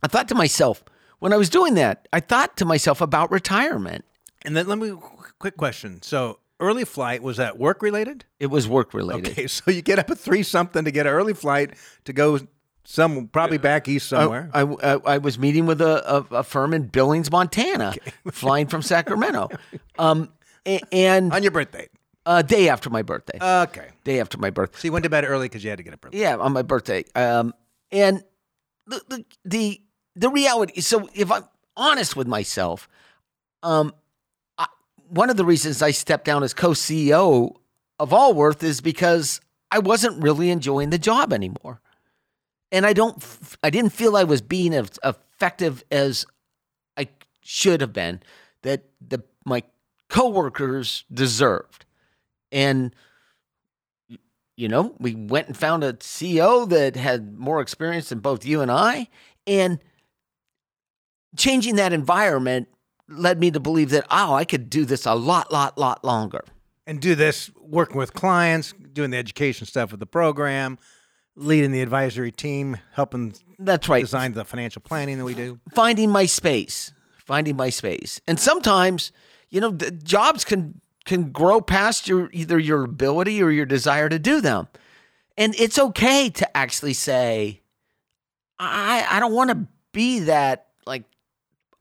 [0.04, 0.84] I thought to myself
[1.20, 4.06] when I was doing that, I thought to myself about retirement.
[4.44, 4.92] And then let me
[5.40, 6.02] quick question.
[6.02, 8.26] So early flight was that work related?
[8.40, 9.32] It was work related.
[9.32, 12.40] Okay, so you get up at three something to get an early flight to go
[12.84, 14.50] some probably back east somewhere.
[14.54, 17.94] I, I, I was meeting with a, a, a firm in Billings, Montana,
[18.32, 19.50] flying from Sacramento,
[20.00, 20.30] um,
[20.66, 21.88] and on your birthday.
[22.26, 23.38] uh, day after my birthday.
[23.40, 23.90] Okay.
[24.04, 24.80] day after my birthday.
[24.80, 26.20] So you went to bed early because you had to get up early.
[26.20, 27.04] Yeah, on my birthday.
[27.14, 27.54] Um,
[27.92, 28.24] and
[28.88, 29.82] the, the the
[30.16, 30.82] the reality.
[30.82, 31.46] So if I'm
[31.76, 32.88] honest with myself,
[33.64, 33.94] um,
[34.58, 34.68] I,
[35.08, 37.56] one of the reasons I stepped down as co-CEO
[38.00, 41.82] of Allworth is because I wasn't really enjoying the job anymore,
[42.72, 43.24] and I don't.
[43.64, 46.26] I didn't feel I was being as effective as
[46.98, 47.08] I
[47.42, 48.22] should have been.
[48.64, 49.64] That the my
[50.10, 51.86] coworkers deserved,
[52.52, 52.94] and
[54.58, 58.62] you know, we went and found a CEO that had more experience than both you
[58.62, 59.08] and I.
[59.48, 59.80] And
[61.38, 62.68] changing that environment
[63.08, 66.44] led me to believe that, oh, I could do this a lot, lot, lot longer.
[66.88, 70.78] And do this working with clients, doing the education stuff with the program,
[71.36, 74.02] leading the advisory team, helping That's right.
[74.02, 75.60] design the financial planning that we do.
[75.74, 78.20] Finding my space, finding my space.
[78.28, 79.12] And sometimes,
[79.50, 84.08] you know, the jobs can can grow past your either your ability or your desire
[84.08, 84.68] to do them.
[85.38, 87.62] And it's okay to actually say,
[88.60, 91.04] I I don't want to be that like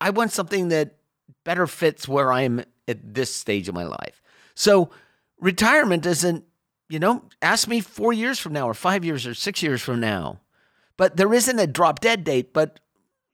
[0.00, 0.96] I want something that
[1.44, 4.22] better fits where I am at this stage of my life.
[4.54, 4.90] So
[5.38, 6.44] retirement isn't,
[6.88, 10.00] you know, ask me four years from now or five years or six years from
[10.00, 10.40] now.
[10.96, 12.52] But there isn't a drop dead date.
[12.52, 12.80] But,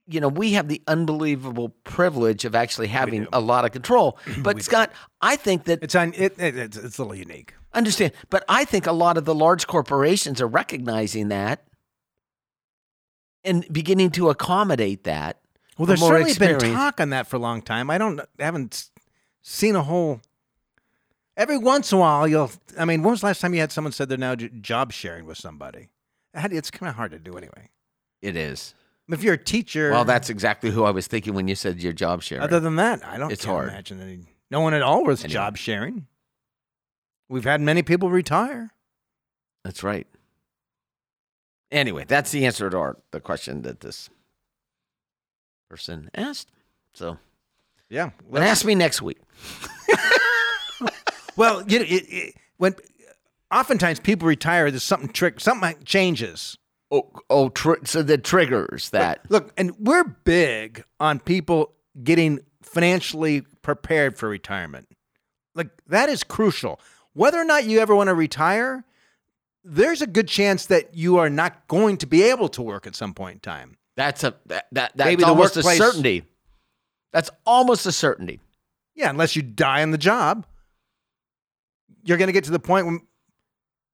[0.07, 4.19] you know, we have the unbelievable privilege of actually having a lot of control.
[4.43, 6.13] But Scott, I think that It's on.
[6.15, 7.55] It, it, it's, it's a little unique.
[7.75, 11.67] understand, but I think a lot of the large corporations are recognizing that
[13.43, 15.41] and beginning to accommodate that.
[15.79, 17.91] Well, there's certainly been talk on that for a long time.
[17.91, 18.91] I don't haven't
[19.43, 20.21] seen a whole.
[21.37, 22.51] Every once in a while, you'll.
[22.79, 25.27] I mean, when was the last time you had someone said they're now job sharing
[25.27, 25.89] with somebody?
[26.35, 27.71] It's kind of hard to do anyway.
[28.23, 28.75] It is.
[29.09, 31.93] If you're a teacher, Well, that's exactly who I was thinking when you said your
[31.93, 32.43] job sharing.
[32.43, 33.31] other than that, I don't.
[33.31, 33.69] It's hard.
[33.69, 34.21] Imagine any.
[34.51, 35.33] No one at all was Anyway.
[35.35, 36.07] job sharing.
[37.29, 38.71] We've had many people retire.
[39.65, 40.07] That's right.
[41.71, 44.09] Anyway, that's the answer to our, the question that this
[45.69, 46.49] person asked.
[46.95, 47.19] So,
[47.89, 48.11] Yeah.
[48.31, 49.19] but ask me next week.
[51.37, 52.75] Well, you know, it, it, when
[53.53, 56.57] oftentimes people retire, there's something trick, something changes.
[56.91, 59.21] Oh, oh, tr- so the triggers that.
[59.29, 64.89] Look, and we're big on people getting financially prepared for retirement.
[65.55, 66.81] Like that is crucial.
[67.13, 68.85] Whether or not you ever want to retire,
[69.63, 72.97] there's a good chance that you are not going to be able to work at
[72.97, 73.77] some point in time.
[73.97, 76.25] That's a that, that that's Maybe the almost workplace- a certainty.
[77.13, 78.41] That's almost a certainty.
[78.95, 80.47] Yeah, unless you die on the job,
[82.05, 83.01] you're going to get to the point when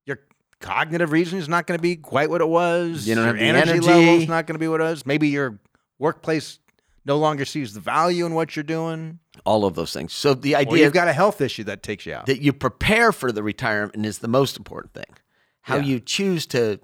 [0.07, 0.19] your
[0.61, 3.07] cognitive reason is not going to be quite what it was.
[3.07, 3.87] You don't your have the energy, energy.
[3.87, 5.07] level is not going to be what it was.
[5.07, 5.59] Maybe your
[5.99, 6.59] workplace
[7.05, 9.19] no longer sees the value in what you're doing.
[9.45, 10.13] All of those things.
[10.13, 12.27] So the Or idea you've got a health issue that takes you out.
[12.27, 15.17] that you prepare for the retirement is the most important thing.
[15.63, 15.83] How Yeah.
[15.85, 16.81] you choose to.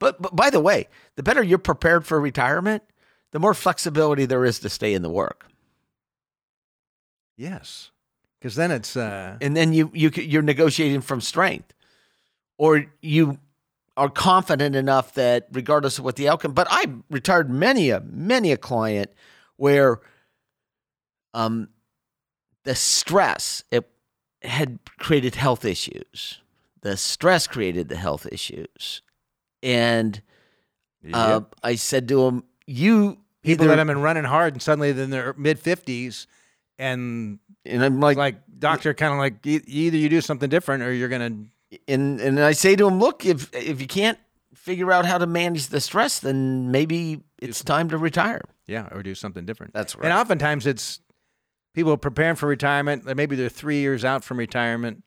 [0.00, 2.82] But, but by the way, the better you're prepared for retirement,
[3.30, 5.46] the more flexibility there is to stay in the work.
[7.36, 7.92] yes,
[8.40, 11.72] because then it's uh, and then you you you're negotiating from strength,
[12.58, 13.38] or you
[13.96, 16.54] are confident enough that regardless of what the outcome.
[16.54, 19.10] But I retired many a many a client
[19.56, 20.00] where,
[21.34, 21.68] um,
[22.64, 23.88] the stress it
[24.42, 26.40] had created health issues.
[26.82, 29.02] The stress created the health issues,
[29.62, 30.20] and
[31.12, 34.92] uh, I said to him, "You people either," that have been running hard and suddenly
[34.92, 36.26] they're in their mid fifties,
[36.78, 40.82] and and I'm like, like doctor kind of like e- either you do something different
[40.82, 41.36] or you're gonna
[41.86, 44.18] and and I say to him, look, if if you can't
[44.54, 48.42] figure out how to manage the stress, then maybe it's time to retire.
[48.66, 49.72] Yeah, or do something different.
[49.72, 50.04] That's right.
[50.04, 51.00] And oftentimes it's
[51.74, 53.04] people preparing for retirement.
[53.16, 55.02] Maybe they're three years out from retirement.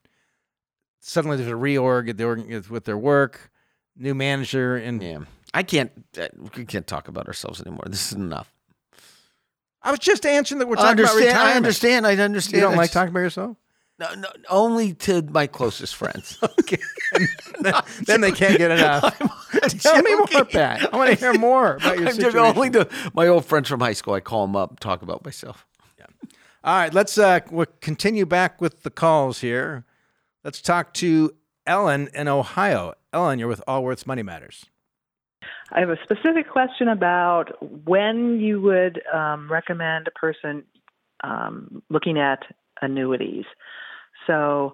[1.01, 3.51] Suddenly there's a reorg at the org- with their work,
[3.95, 5.19] new manager, and Yeah,
[5.53, 5.91] I can't.
[6.17, 7.85] Uh, we can't talk about ourselves anymore.
[7.87, 8.51] This is enough.
[9.81, 11.37] I was just answering that we're talking about retirement.
[11.37, 12.07] I understand.
[12.07, 12.55] I understand.
[12.55, 13.57] You don't I like just- talking about yourself?
[13.99, 16.37] No, no, only to my closest friends.
[16.59, 16.77] Okay.
[18.05, 19.17] then they can't get enough.
[19.81, 20.59] Tell me more, joking.
[20.59, 20.91] Pat.
[20.93, 22.39] I want to hear more about your I'm just situation.
[22.57, 24.15] only to my old friends from high school.
[24.15, 25.67] I call them up, talk about myself.
[25.99, 26.05] Yeah.
[26.63, 29.85] All right, let's uh, we'll continue back with the calls here.
[30.43, 31.35] Let's talk to
[31.67, 32.93] Ellen in Ohio.
[33.13, 34.65] Ellen, you're with Allworth's Money Matters.
[35.71, 37.51] I have a specific question about
[37.85, 40.63] when you would um, recommend a person
[41.23, 42.39] um, looking at
[42.81, 43.45] annuities.
[44.25, 44.73] So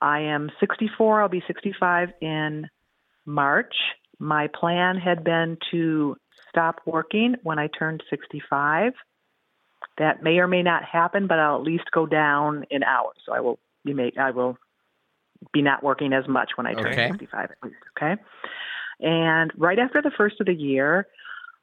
[0.00, 2.68] I am 64, I'll be 65 in
[3.24, 3.74] March.
[4.18, 6.16] My plan had been to
[6.48, 8.92] stop working when I turned 65.
[9.96, 13.16] That may or may not happen, but I'll at least go down in hours.
[13.24, 14.58] So I will be make, I will
[15.52, 17.08] be not working as much when I turn Okay.
[17.08, 17.76] 65 at least.
[17.96, 18.20] Okay.
[19.00, 21.06] And right after the first of the year,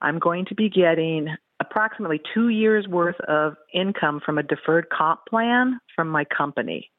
[0.01, 5.21] I'm going to be getting approximately two years worth of income from a deferred comp
[5.29, 6.91] plan from my company.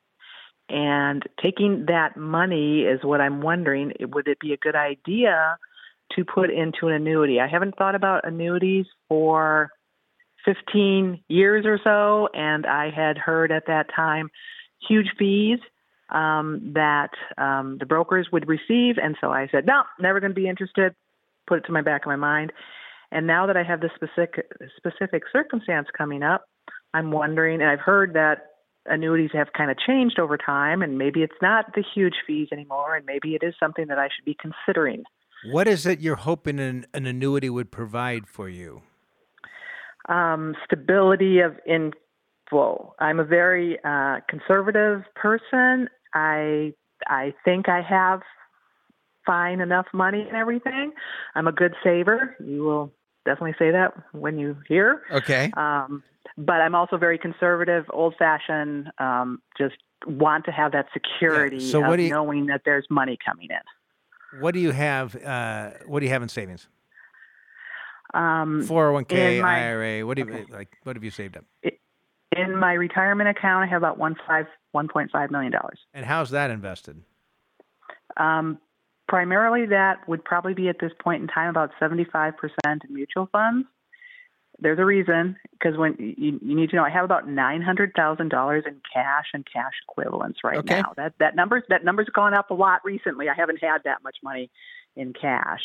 [0.68, 5.58] And taking that money is what I'm wondering would it be a good idea
[6.14, 7.40] to put into an annuity?
[7.40, 9.70] I haven't thought about annuities for
[10.44, 14.30] 15 years or so, and I had heard at that time
[14.88, 15.59] huge fees
[16.11, 18.96] um, that um, the brokers would receive.
[19.02, 20.94] And so I said, no, never going to be interested.
[21.46, 22.52] Put it to my back of my mind.
[23.12, 24.46] And now that I have this specific
[24.76, 26.44] specific circumstance coming up,
[26.92, 28.46] I'm wondering, and I've heard that
[28.86, 32.96] annuities have kind of changed over time, and maybe it's not the huge fees anymore,
[32.96, 35.04] and maybe it is something that I should be considering.
[35.50, 38.82] What is it you're hoping an, an annuity would provide for you?
[40.09, 41.57] um, stability of
[42.51, 42.94] inflow.
[42.99, 45.88] I'm a very uh, conservative person.
[46.14, 46.72] I
[47.07, 48.20] I think I have
[49.24, 50.92] fine enough money and everything.
[51.34, 52.36] I'm a good saver.
[52.44, 52.92] You will
[53.24, 55.03] definitely say that when you hear.
[55.11, 55.51] Okay.
[55.57, 56.03] Um,
[56.38, 58.90] but I'm also very conservative, old fashioned.
[58.99, 59.74] Um, just
[60.07, 64.40] want to have that security So what of you- knowing that there's money coming in.
[64.40, 65.16] What do you have?
[65.16, 66.68] Uh, what do you have in savings?
[68.14, 70.07] Um, 401k, my- IRA.
[70.07, 70.76] What do you like?
[70.84, 71.44] What have you saved up?
[72.35, 75.79] In my retirement account, I have about one five one point five million dollars.
[75.95, 77.03] And how's that invested?
[78.16, 78.59] Um,
[79.09, 82.33] primarily, that would probably be at this point in time about 75%
[82.66, 83.68] in mutual funds.
[84.59, 87.93] There's a reason because when you, you need to know, I have about nine hundred
[87.95, 90.81] thousand dollars in cash and cash equivalents right Okay.
[90.81, 90.95] now.
[90.97, 93.29] That that numbers that number's gone up a lot recently.
[93.29, 94.51] I haven't had that much money
[94.97, 95.61] in cash,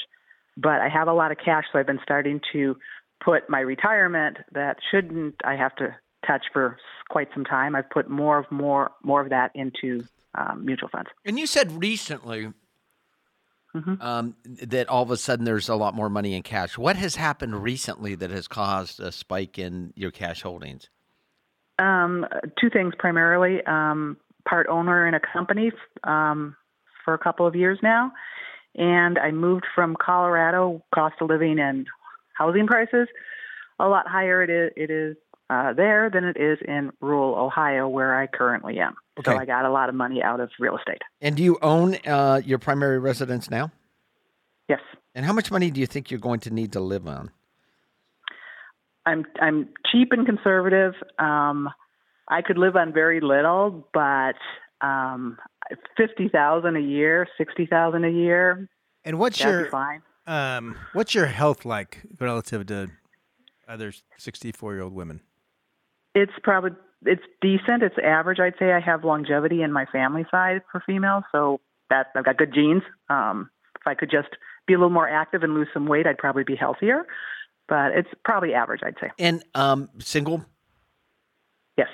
[0.57, 2.75] but I have a lot of cash, so I've been starting to
[3.23, 5.95] put my retirement that shouldn't I have to
[6.25, 6.77] touch for
[7.09, 7.75] quite some time.
[7.75, 10.03] I've put more of more more of that into
[10.35, 11.09] um, mutual funds.
[11.25, 12.51] And you said recently
[13.73, 16.77] um, that all of a sudden there's a lot more money in cash.
[16.77, 20.89] What has happened recently that has caused a spike in your cash holdings?
[21.79, 22.25] Um,
[22.59, 23.63] two things primarily.
[23.65, 24.17] Um,
[24.47, 25.71] part owner in a company
[26.03, 26.55] um,
[27.05, 28.11] for a couple of years now,
[28.75, 30.83] and I moved from Colorado.
[30.93, 31.87] Cost of living and
[32.33, 33.07] housing prices
[33.79, 34.43] a lot higher.
[34.43, 35.17] It is, it is
[35.51, 38.95] uh, there than it is in rural Ohio, where I currently am.
[39.25, 39.41] So Okay.
[39.41, 41.01] I got a lot of money out of real estate.
[41.19, 43.71] And do you own uh, your primary residence now?
[44.69, 44.79] Yes,
[45.13, 47.29] And how much money do you think you're going to need to live on?
[49.05, 50.93] I'm I'm cheap and conservative.
[51.19, 51.69] Um,
[52.29, 54.35] I could live on very little, but
[54.81, 55.37] um,
[55.97, 58.69] fifty thousand a year, sixty thousand a year,
[59.03, 60.01] And what's that'd your be fine.
[60.27, 62.89] um, what's your health like relative to
[63.67, 65.21] other 64 year old women?
[66.15, 66.71] It's probably
[67.05, 67.83] it's decent.
[67.83, 68.39] It's average.
[68.39, 71.59] I'd say I have longevity in my family side for females, so
[71.89, 72.83] that I've got good genes.
[73.09, 73.49] Um,
[73.79, 74.29] if I could just
[74.67, 77.07] be a little more active and lose some weight, I'd probably be healthier.
[77.67, 79.09] But it's probably average, I'd say.
[79.17, 80.45] And um, single?
[81.77, 81.87] Yes.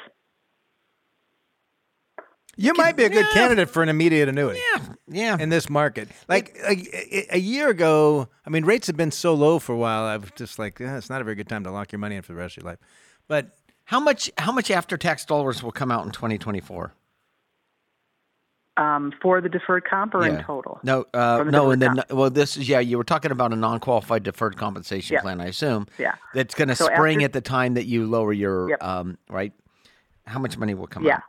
[2.59, 3.33] You might be a good yeah.
[3.33, 4.59] candidate for an immediate annuity.
[4.73, 4.83] Yeah.
[5.07, 5.37] Yeah.
[5.39, 6.09] In this market.
[6.27, 9.77] Like a, a- a year ago, I mean, rates have been so low for a
[9.77, 10.05] while.
[10.05, 12.23] I've just like, eh, it's not a very good time to lock your money in
[12.23, 12.79] for the rest of your life.
[13.27, 13.55] But
[13.87, 14.29] How much?
[14.37, 16.93] How much after tax dollars will come out in 2024?
[18.75, 20.79] Um, for the deferred comp or in total?
[20.83, 22.11] No, uh, the no, and then comp.
[22.11, 22.79] well, this is yeah.
[22.79, 25.21] You were talking about a non-qualified deferred compensation Yeah.
[25.21, 25.87] plan, I assume.
[25.97, 26.15] Yeah.
[26.35, 28.83] That's going to So spring after- at the time that you lower your Yep.
[28.83, 29.53] um, right.
[30.27, 31.07] How much money will come out?
[31.07, 31.15] Yeah.
[31.15, 31.21] out?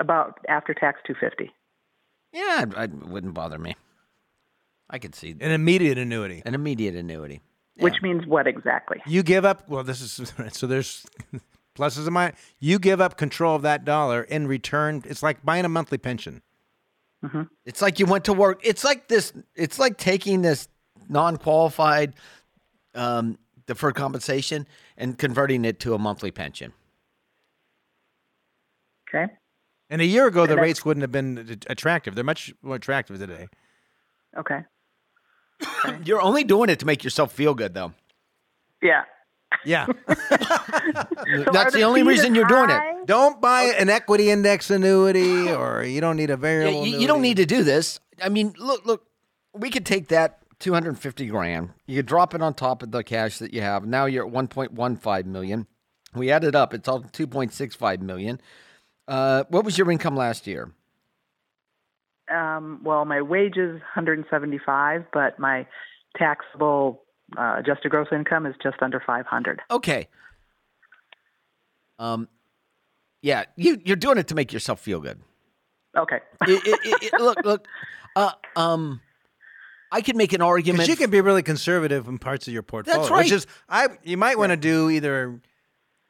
[0.00, 1.54] About after tax 250.
[2.32, 3.76] Yeah, it, it wouldn't bother me.
[4.90, 6.42] I could see an immediate annuity.
[6.44, 7.40] an immediate annuity.
[7.78, 9.00] Which means what exactly?
[9.06, 9.68] You give up.
[9.68, 10.66] Well, this is so.
[10.66, 11.06] There's
[11.78, 12.34] pluses and minuses.
[12.58, 15.02] You give up control of that dollar in return.
[15.06, 16.42] It's like buying a monthly pension.
[17.64, 18.60] It's like you went to work.
[18.62, 19.32] It's like this.
[19.54, 20.68] It's like taking this
[21.08, 22.14] non-qualified
[22.94, 24.66] um, deferred compensation
[24.96, 26.72] and converting it to a monthly pension.
[29.08, 29.32] Okay.
[29.90, 32.14] And a year ago, the rates wouldn't have been attractive.
[32.14, 33.48] They're much more attractive today.
[34.36, 34.60] Okay.
[36.04, 37.94] You're only doing it to make yourself feel good, though.
[38.82, 39.04] Yeah.
[39.64, 39.86] Yeah.
[40.06, 43.06] That's the the only reason you're doing it.
[43.06, 46.86] don't buy an equity index annuity, or you don't need a Yeah, variable.
[46.86, 48.00] you, you don't need to do this.
[48.22, 49.06] I mean, look, look,
[49.54, 51.70] we could take that 250 grand.
[51.86, 53.84] You could drop it on top of the cash that you have.
[53.86, 55.66] Now you're at 1.15 million.
[56.14, 56.72] We add it up.
[56.74, 58.40] It's all 2.65 million.
[59.06, 60.72] Uh, what was your income last year?
[62.30, 65.66] Um, well, my wage is 175, but my
[66.16, 67.02] taxable
[67.36, 69.60] uh, adjusted gross income is just under 500.
[69.70, 70.08] Okay.
[71.98, 72.28] Um,
[73.22, 75.20] yeah, you you're doing it to make yourself feel good.
[75.96, 76.20] Okay.
[76.42, 77.66] It- it- it- it- look, look.
[78.14, 79.00] Uh, um,
[79.90, 80.78] I could make an argument.
[80.80, 83.00] Because you can be really conservative in parts of your portfolio.
[83.00, 83.24] That's right.
[83.24, 85.40] Which is, I you might want to do either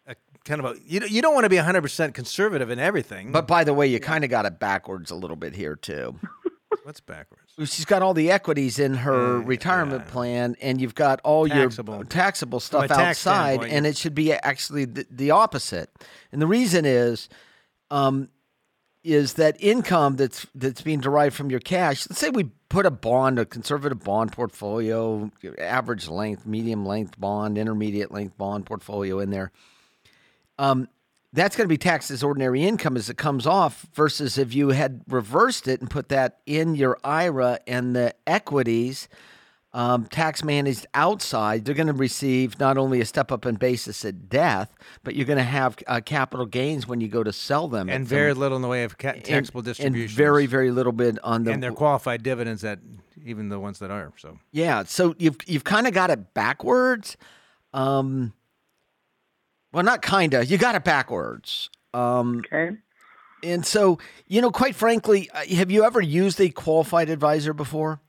[0.06, 3.32] a kind of a you you don't want to be 100 percent conservative in everything.
[3.32, 6.18] but by the way, you kind of got it backwards a little bit here too.
[6.88, 7.52] What's backwards?
[7.70, 11.96] She's got all the equities in her retirement plan, and you've got all Taxable.
[11.96, 15.90] your taxable stuff outside, and it should be actually the, the opposite.
[16.32, 17.28] And the reason is,
[17.90, 18.30] um,
[19.04, 22.08] is that income that's that's being derived from your cash.
[22.08, 27.58] Let's say we put a bond, a conservative bond portfolio, average length, medium length bond,
[27.58, 29.52] intermediate length bond portfolio in there.
[30.58, 30.88] Um,
[31.32, 34.70] that's going to be taxed as ordinary income as it comes off versus if you
[34.70, 39.08] had reversed it and put that in your IRA and the equities
[39.74, 44.02] um, tax managed outside, they're going to receive not only a step up in basis
[44.04, 44.74] at death,
[45.04, 47.90] but you're going to have uh, capital gains when you go to sell them.
[47.90, 50.16] And very some- little in the way of ca- taxable and distributions.
[50.16, 52.78] very, very little bit on the and they're qualified dividends that
[53.24, 54.10] even the ones that are.
[54.16, 57.18] So Yeah, so you've you've kind of got it backwards.
[57.74, 58.32] Um,
[59.72, 60.44] Well, not kinda.
[60.46, 61.70] You got it backwards.
[61.94, 62.76] Um, Okay.
[63.42, 68.00] and so, you know, quite frankly, uh, have you ever used a qualified advisor before?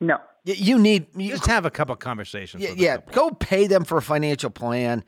[0.00, 0.18] No.
[0.44, 2.62] You need you, Just have a couple conversations.
[2.62, 2.96] yeah, with yeah.
[2.98, 3.12] couple.
[3.14, 5.02] Go pay them for a financial plan,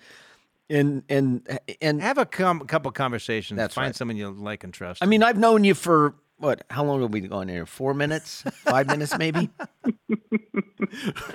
[0.70, 1.47] and and
[1.83, 3.59] and Have a com- couple conversations.
[3.59, 3.95] That's Find right.
[3.97, 5.03] someone you like and trust.
[5.03, 6.64] I mean, I've known you for what?
[6.70, 7.66] How long have we gone here?
[7.66, 8.45] Four minutes?
[8.64, 9.51] Five minutes, maybe?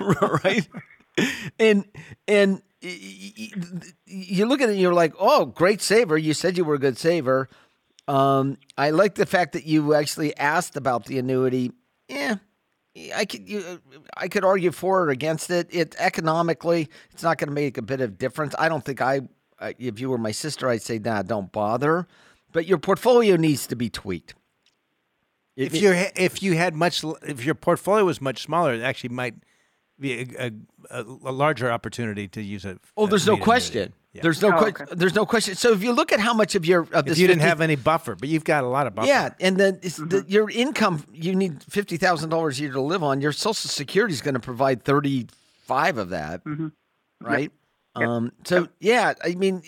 [0.00, 0.66] right?
[1.58, 1.84] And
[2.26, 6.18] and you look at it, and you're like, oh, great saver.
[6.18, 7.48] You said you were a good saver.
[8.08, 11.72] Um, I like the fact that you actually asked about the annuity.
[12.08, 12.36] Yeah.
[13.14, 13.80] I could you,
[14.16, 15.68] I could argue for or against it.
[15.70, 18.54] It economically, it's not going to make a bit of difference.
[18.58, 19.22] I don't think I,
[19.78, 22.06] if you were my sister, I'd say, nah, don't bother.
[22.52, 24.34] But your portfolio needs to be tweaked.
[25.56, 29.36] if you if you had much if your portfolio was much smaller, it actually might
[30.00, 30.52] be a, a,
[30.90, 32.78] a, a larger opportunity to use it.
[32.96, 33.92] Oh, there's no question.
[34.14, 34.84] There's no Oh, que- okay.
[34.94, 35.54] there's no question.
[35.54, 37.48] So if you look at how much of your of this If you didn't 50
[37.48, 39.08] have any buffer, but you've got a lot of buffer.
[39.08, 42.80] yeah, and then it's the, your income you need fifty thousand dollars a year to
[42.80, 43.20] live on.
[43.22, 45.28] Your Social Security is going to provide thirty
[45.64, 46.42] five of that,
[47.20, 47.50] right?
[47.94, 49.62] Um, so yeah, I mean,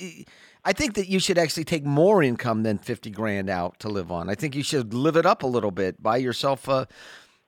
[0.65, 4.11] I think that you should actually take more income than fifty grand out to live
[4.13, 4.29] on.
[4.29, 6.03] I think you should live it up a little bit.
[6.03, 6.87] Buy yourself a,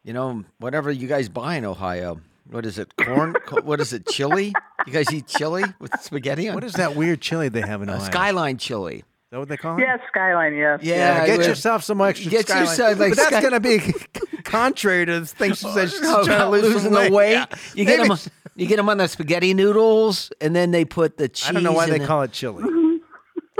[0.03, 2.21] you know, whatever you guys buy in Ohio.
[2.51, 2.95] What is it?
[2.97, 3.35] Corn?
[3.65, 4.07] What is it?
[4.07, 4.53] Chili?
[4.87, 6.55] You guys eat chili with spaghetti on?
[6.55, 8.99] What is that weird chili they have in Uh, Skyline chili?
[8.99, 9.81] Is that what they call it?
[9.81, 10.55] Yes, Skyline.
[10.55, 10.79] Yes.
[10.83, 12.65] Yeah, Yeah, get I- yourself some extra Get Skyline.
[12.67, 16.01] yourself, like, but that's Sky- going to be contrary to the things she says she's
[16.05, 17.13] Oh, trying to lose losing some the weight.
[17.13, 17.33] weight.
[17.33, 17.47] Yeah.
[17.75, 18.17] You get them.
[18.55, 21.49] You get them on the spaghetti noodles, and then they put the cheese.
[21.49, 22.63] I don't know why they the- call it chili,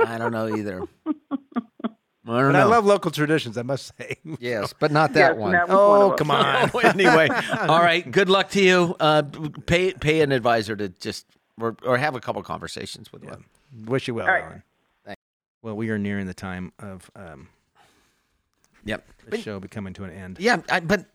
[0.03, 0.81] I don't know either.
[2.27, 2.59] I don't but know.
[2.59, 3.57] I love local traditions.
[3.57, 4.17] I must say.
[4.39, 5.51] Yes, but not that Yes, one.
[5.53, 6.69] that was one Oh, come on.
[6.83, 8.09] anyway, all right.
[8.09, 8.95] Good luck to you.
[8.99, 9.23] Uh,
[9.65, 11.25] pay pay an advisor to just
[11.59, 13.31] or, or have a couple conversations with you.
[13.85, 14.43] Wish you well, All right.
[14.43, 14.63] Alan.
[15.63, 17.49] Well, we are nearing the time of um,
[18.85, 19.05] Yep.
[19.27, 20.37] the show be coming to an end.
[20.39, 21.05] Yeah, I, but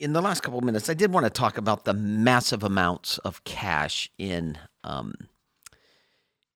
[0.00, 3.18] in the last couple of minutes, I did want to talk about the massive amounts
[3.18, 5.14] of cash in um,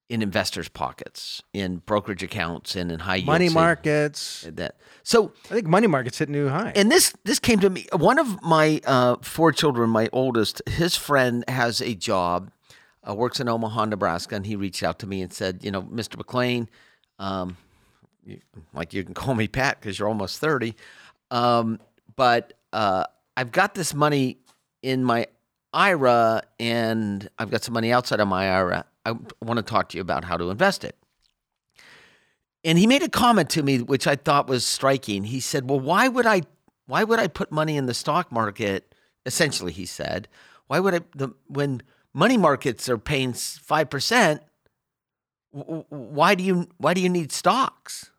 [0.08, 4.46] in investors' pockets, in brokerage accounts, and in high yield Money markets.
[4.50, 6.72] That so, I think money markets hit new high.
[6.76, 7.86] and this this came to me.
[7.92, 12.50] One of my uh, four children, my oldest, his friend has a job,
[13.08, 15.82] uh, works in Omaha, Nebraska, and he reached out to me and said, you know,
[15.82, 16.16] Mr.
[16.16, 16.68] McClain,
[17.18, 17.56] um,
[18.24, 18.40] you,
[18.74, 20.74] like you can call me Pat because you're almost thirty,
[21.30, 21.80] um,
[22.16, 23.04] but uh,
[23.36, 24.38] I've got this money
[24.82, 25.26] in my
[25.72, 28.84] IRA, and I've got some money outside of my IRA.
[29.04, 30.96] I want to talk to you about how to invest it.
[32.64, 35.24] And he made a comment to me which I thought was striking.
[35.24, 36.42] He said, "Well, why would I
[36.86, 38.94] why would I put money in the stock market?"
[39.26, 40.28] Essentially, he said,
[40.66, 41.82] "Why would I the when
[42.14, 44.40] money markets are paying 5%,
[45.52, 48.10] w- w- why do you why do you need stocks?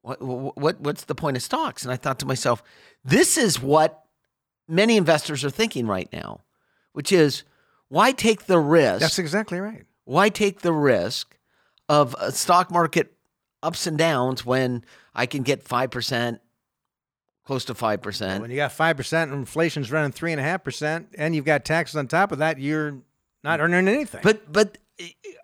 [0.00, 2.62] What, what what's the point of stocks?" And I thought to myself,
[3.04, 4.06] this is what
[4.66, 6.40] many investors are thinking right now,
[6.92, 7.42] which is
[7.88, 9.00] why take the risk?
[9.00, 9.84] That's exactly right.
[10.10, 11.38] Why take the risk
[11.88, 13.12] of a stock market
[13.62, 14.84] ups and downs when
[15.14, 16.40] I can get 5%,
[17.44, 18.40] close to 5%?
[18.40, 21.44] When you got five percent and inflation's running three and a half percent, and you've
[21.44, 22.98] got taxes on top of that, you're
[23.44, 24.20] not earning anything.
[24.24, 24.78] But but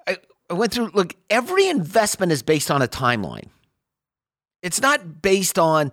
[0.09, 0.19] I,
[0.51, 3.51] I went through look, every investment is based on a timeline.
[4.63, 5.93] It's not based on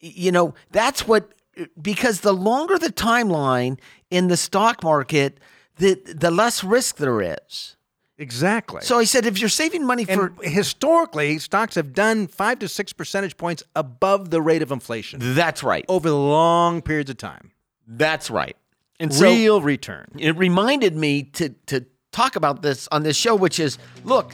[0.00, 1.34] you know, that's what
[1.80, 3.78] because the longer the timeline
[4.10, 5.38] in the stock market,
[5.76, 7.76] the the less risk there is.
[8.22, 8.80] Exactly.
[8.82, 12.68] So I said if you're saving money for and historically, stocks have done five to
[12.68, 15.84] six percentage points above the rate of inflation that's right.
[15.88, 17.50] over long periods of time.
[17.86, 18.56] That's right.
[19.00, 20.06] And so Real return.
[20.18, 24.32] it reminded me to to talk about this on this show, which is look,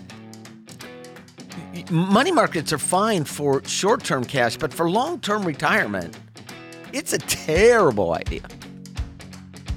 [1.74, 6.16] y- money markets are fine for short term cash, but for long term retirement,
[6.92, 8.42] it's a terrible idea.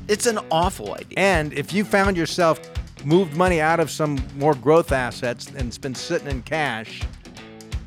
[0.07, 1.13] It's an awful idea.
[1.17, 2.59] And if you found yourself
[3.05, 7.01] moved money out of some more growth assets and it's been sitting in cash,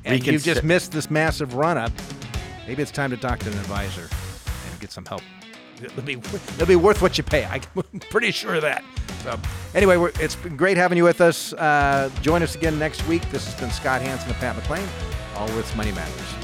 [0.05, 1.93] and you've just missed this massive run up,
[2.67, 4.09] maybe it's time to talk to an advisor
[4.71, 5.23] and get some help.
[5.83, 7.45] It'll be, it'll be worth what you pay.
[7.77, 8.85] I'm pretty sure of that.
[9.23, 9.39] So,
[9.75, 11.53] anyway, we're, it's been great having you with us.
[11.53, 13.29] Uh, join us again next week.
[13.31, 14.87] This has been Scott Hanson and Pat McClain.
[15.37, 16.44] Allworth's Money Matters.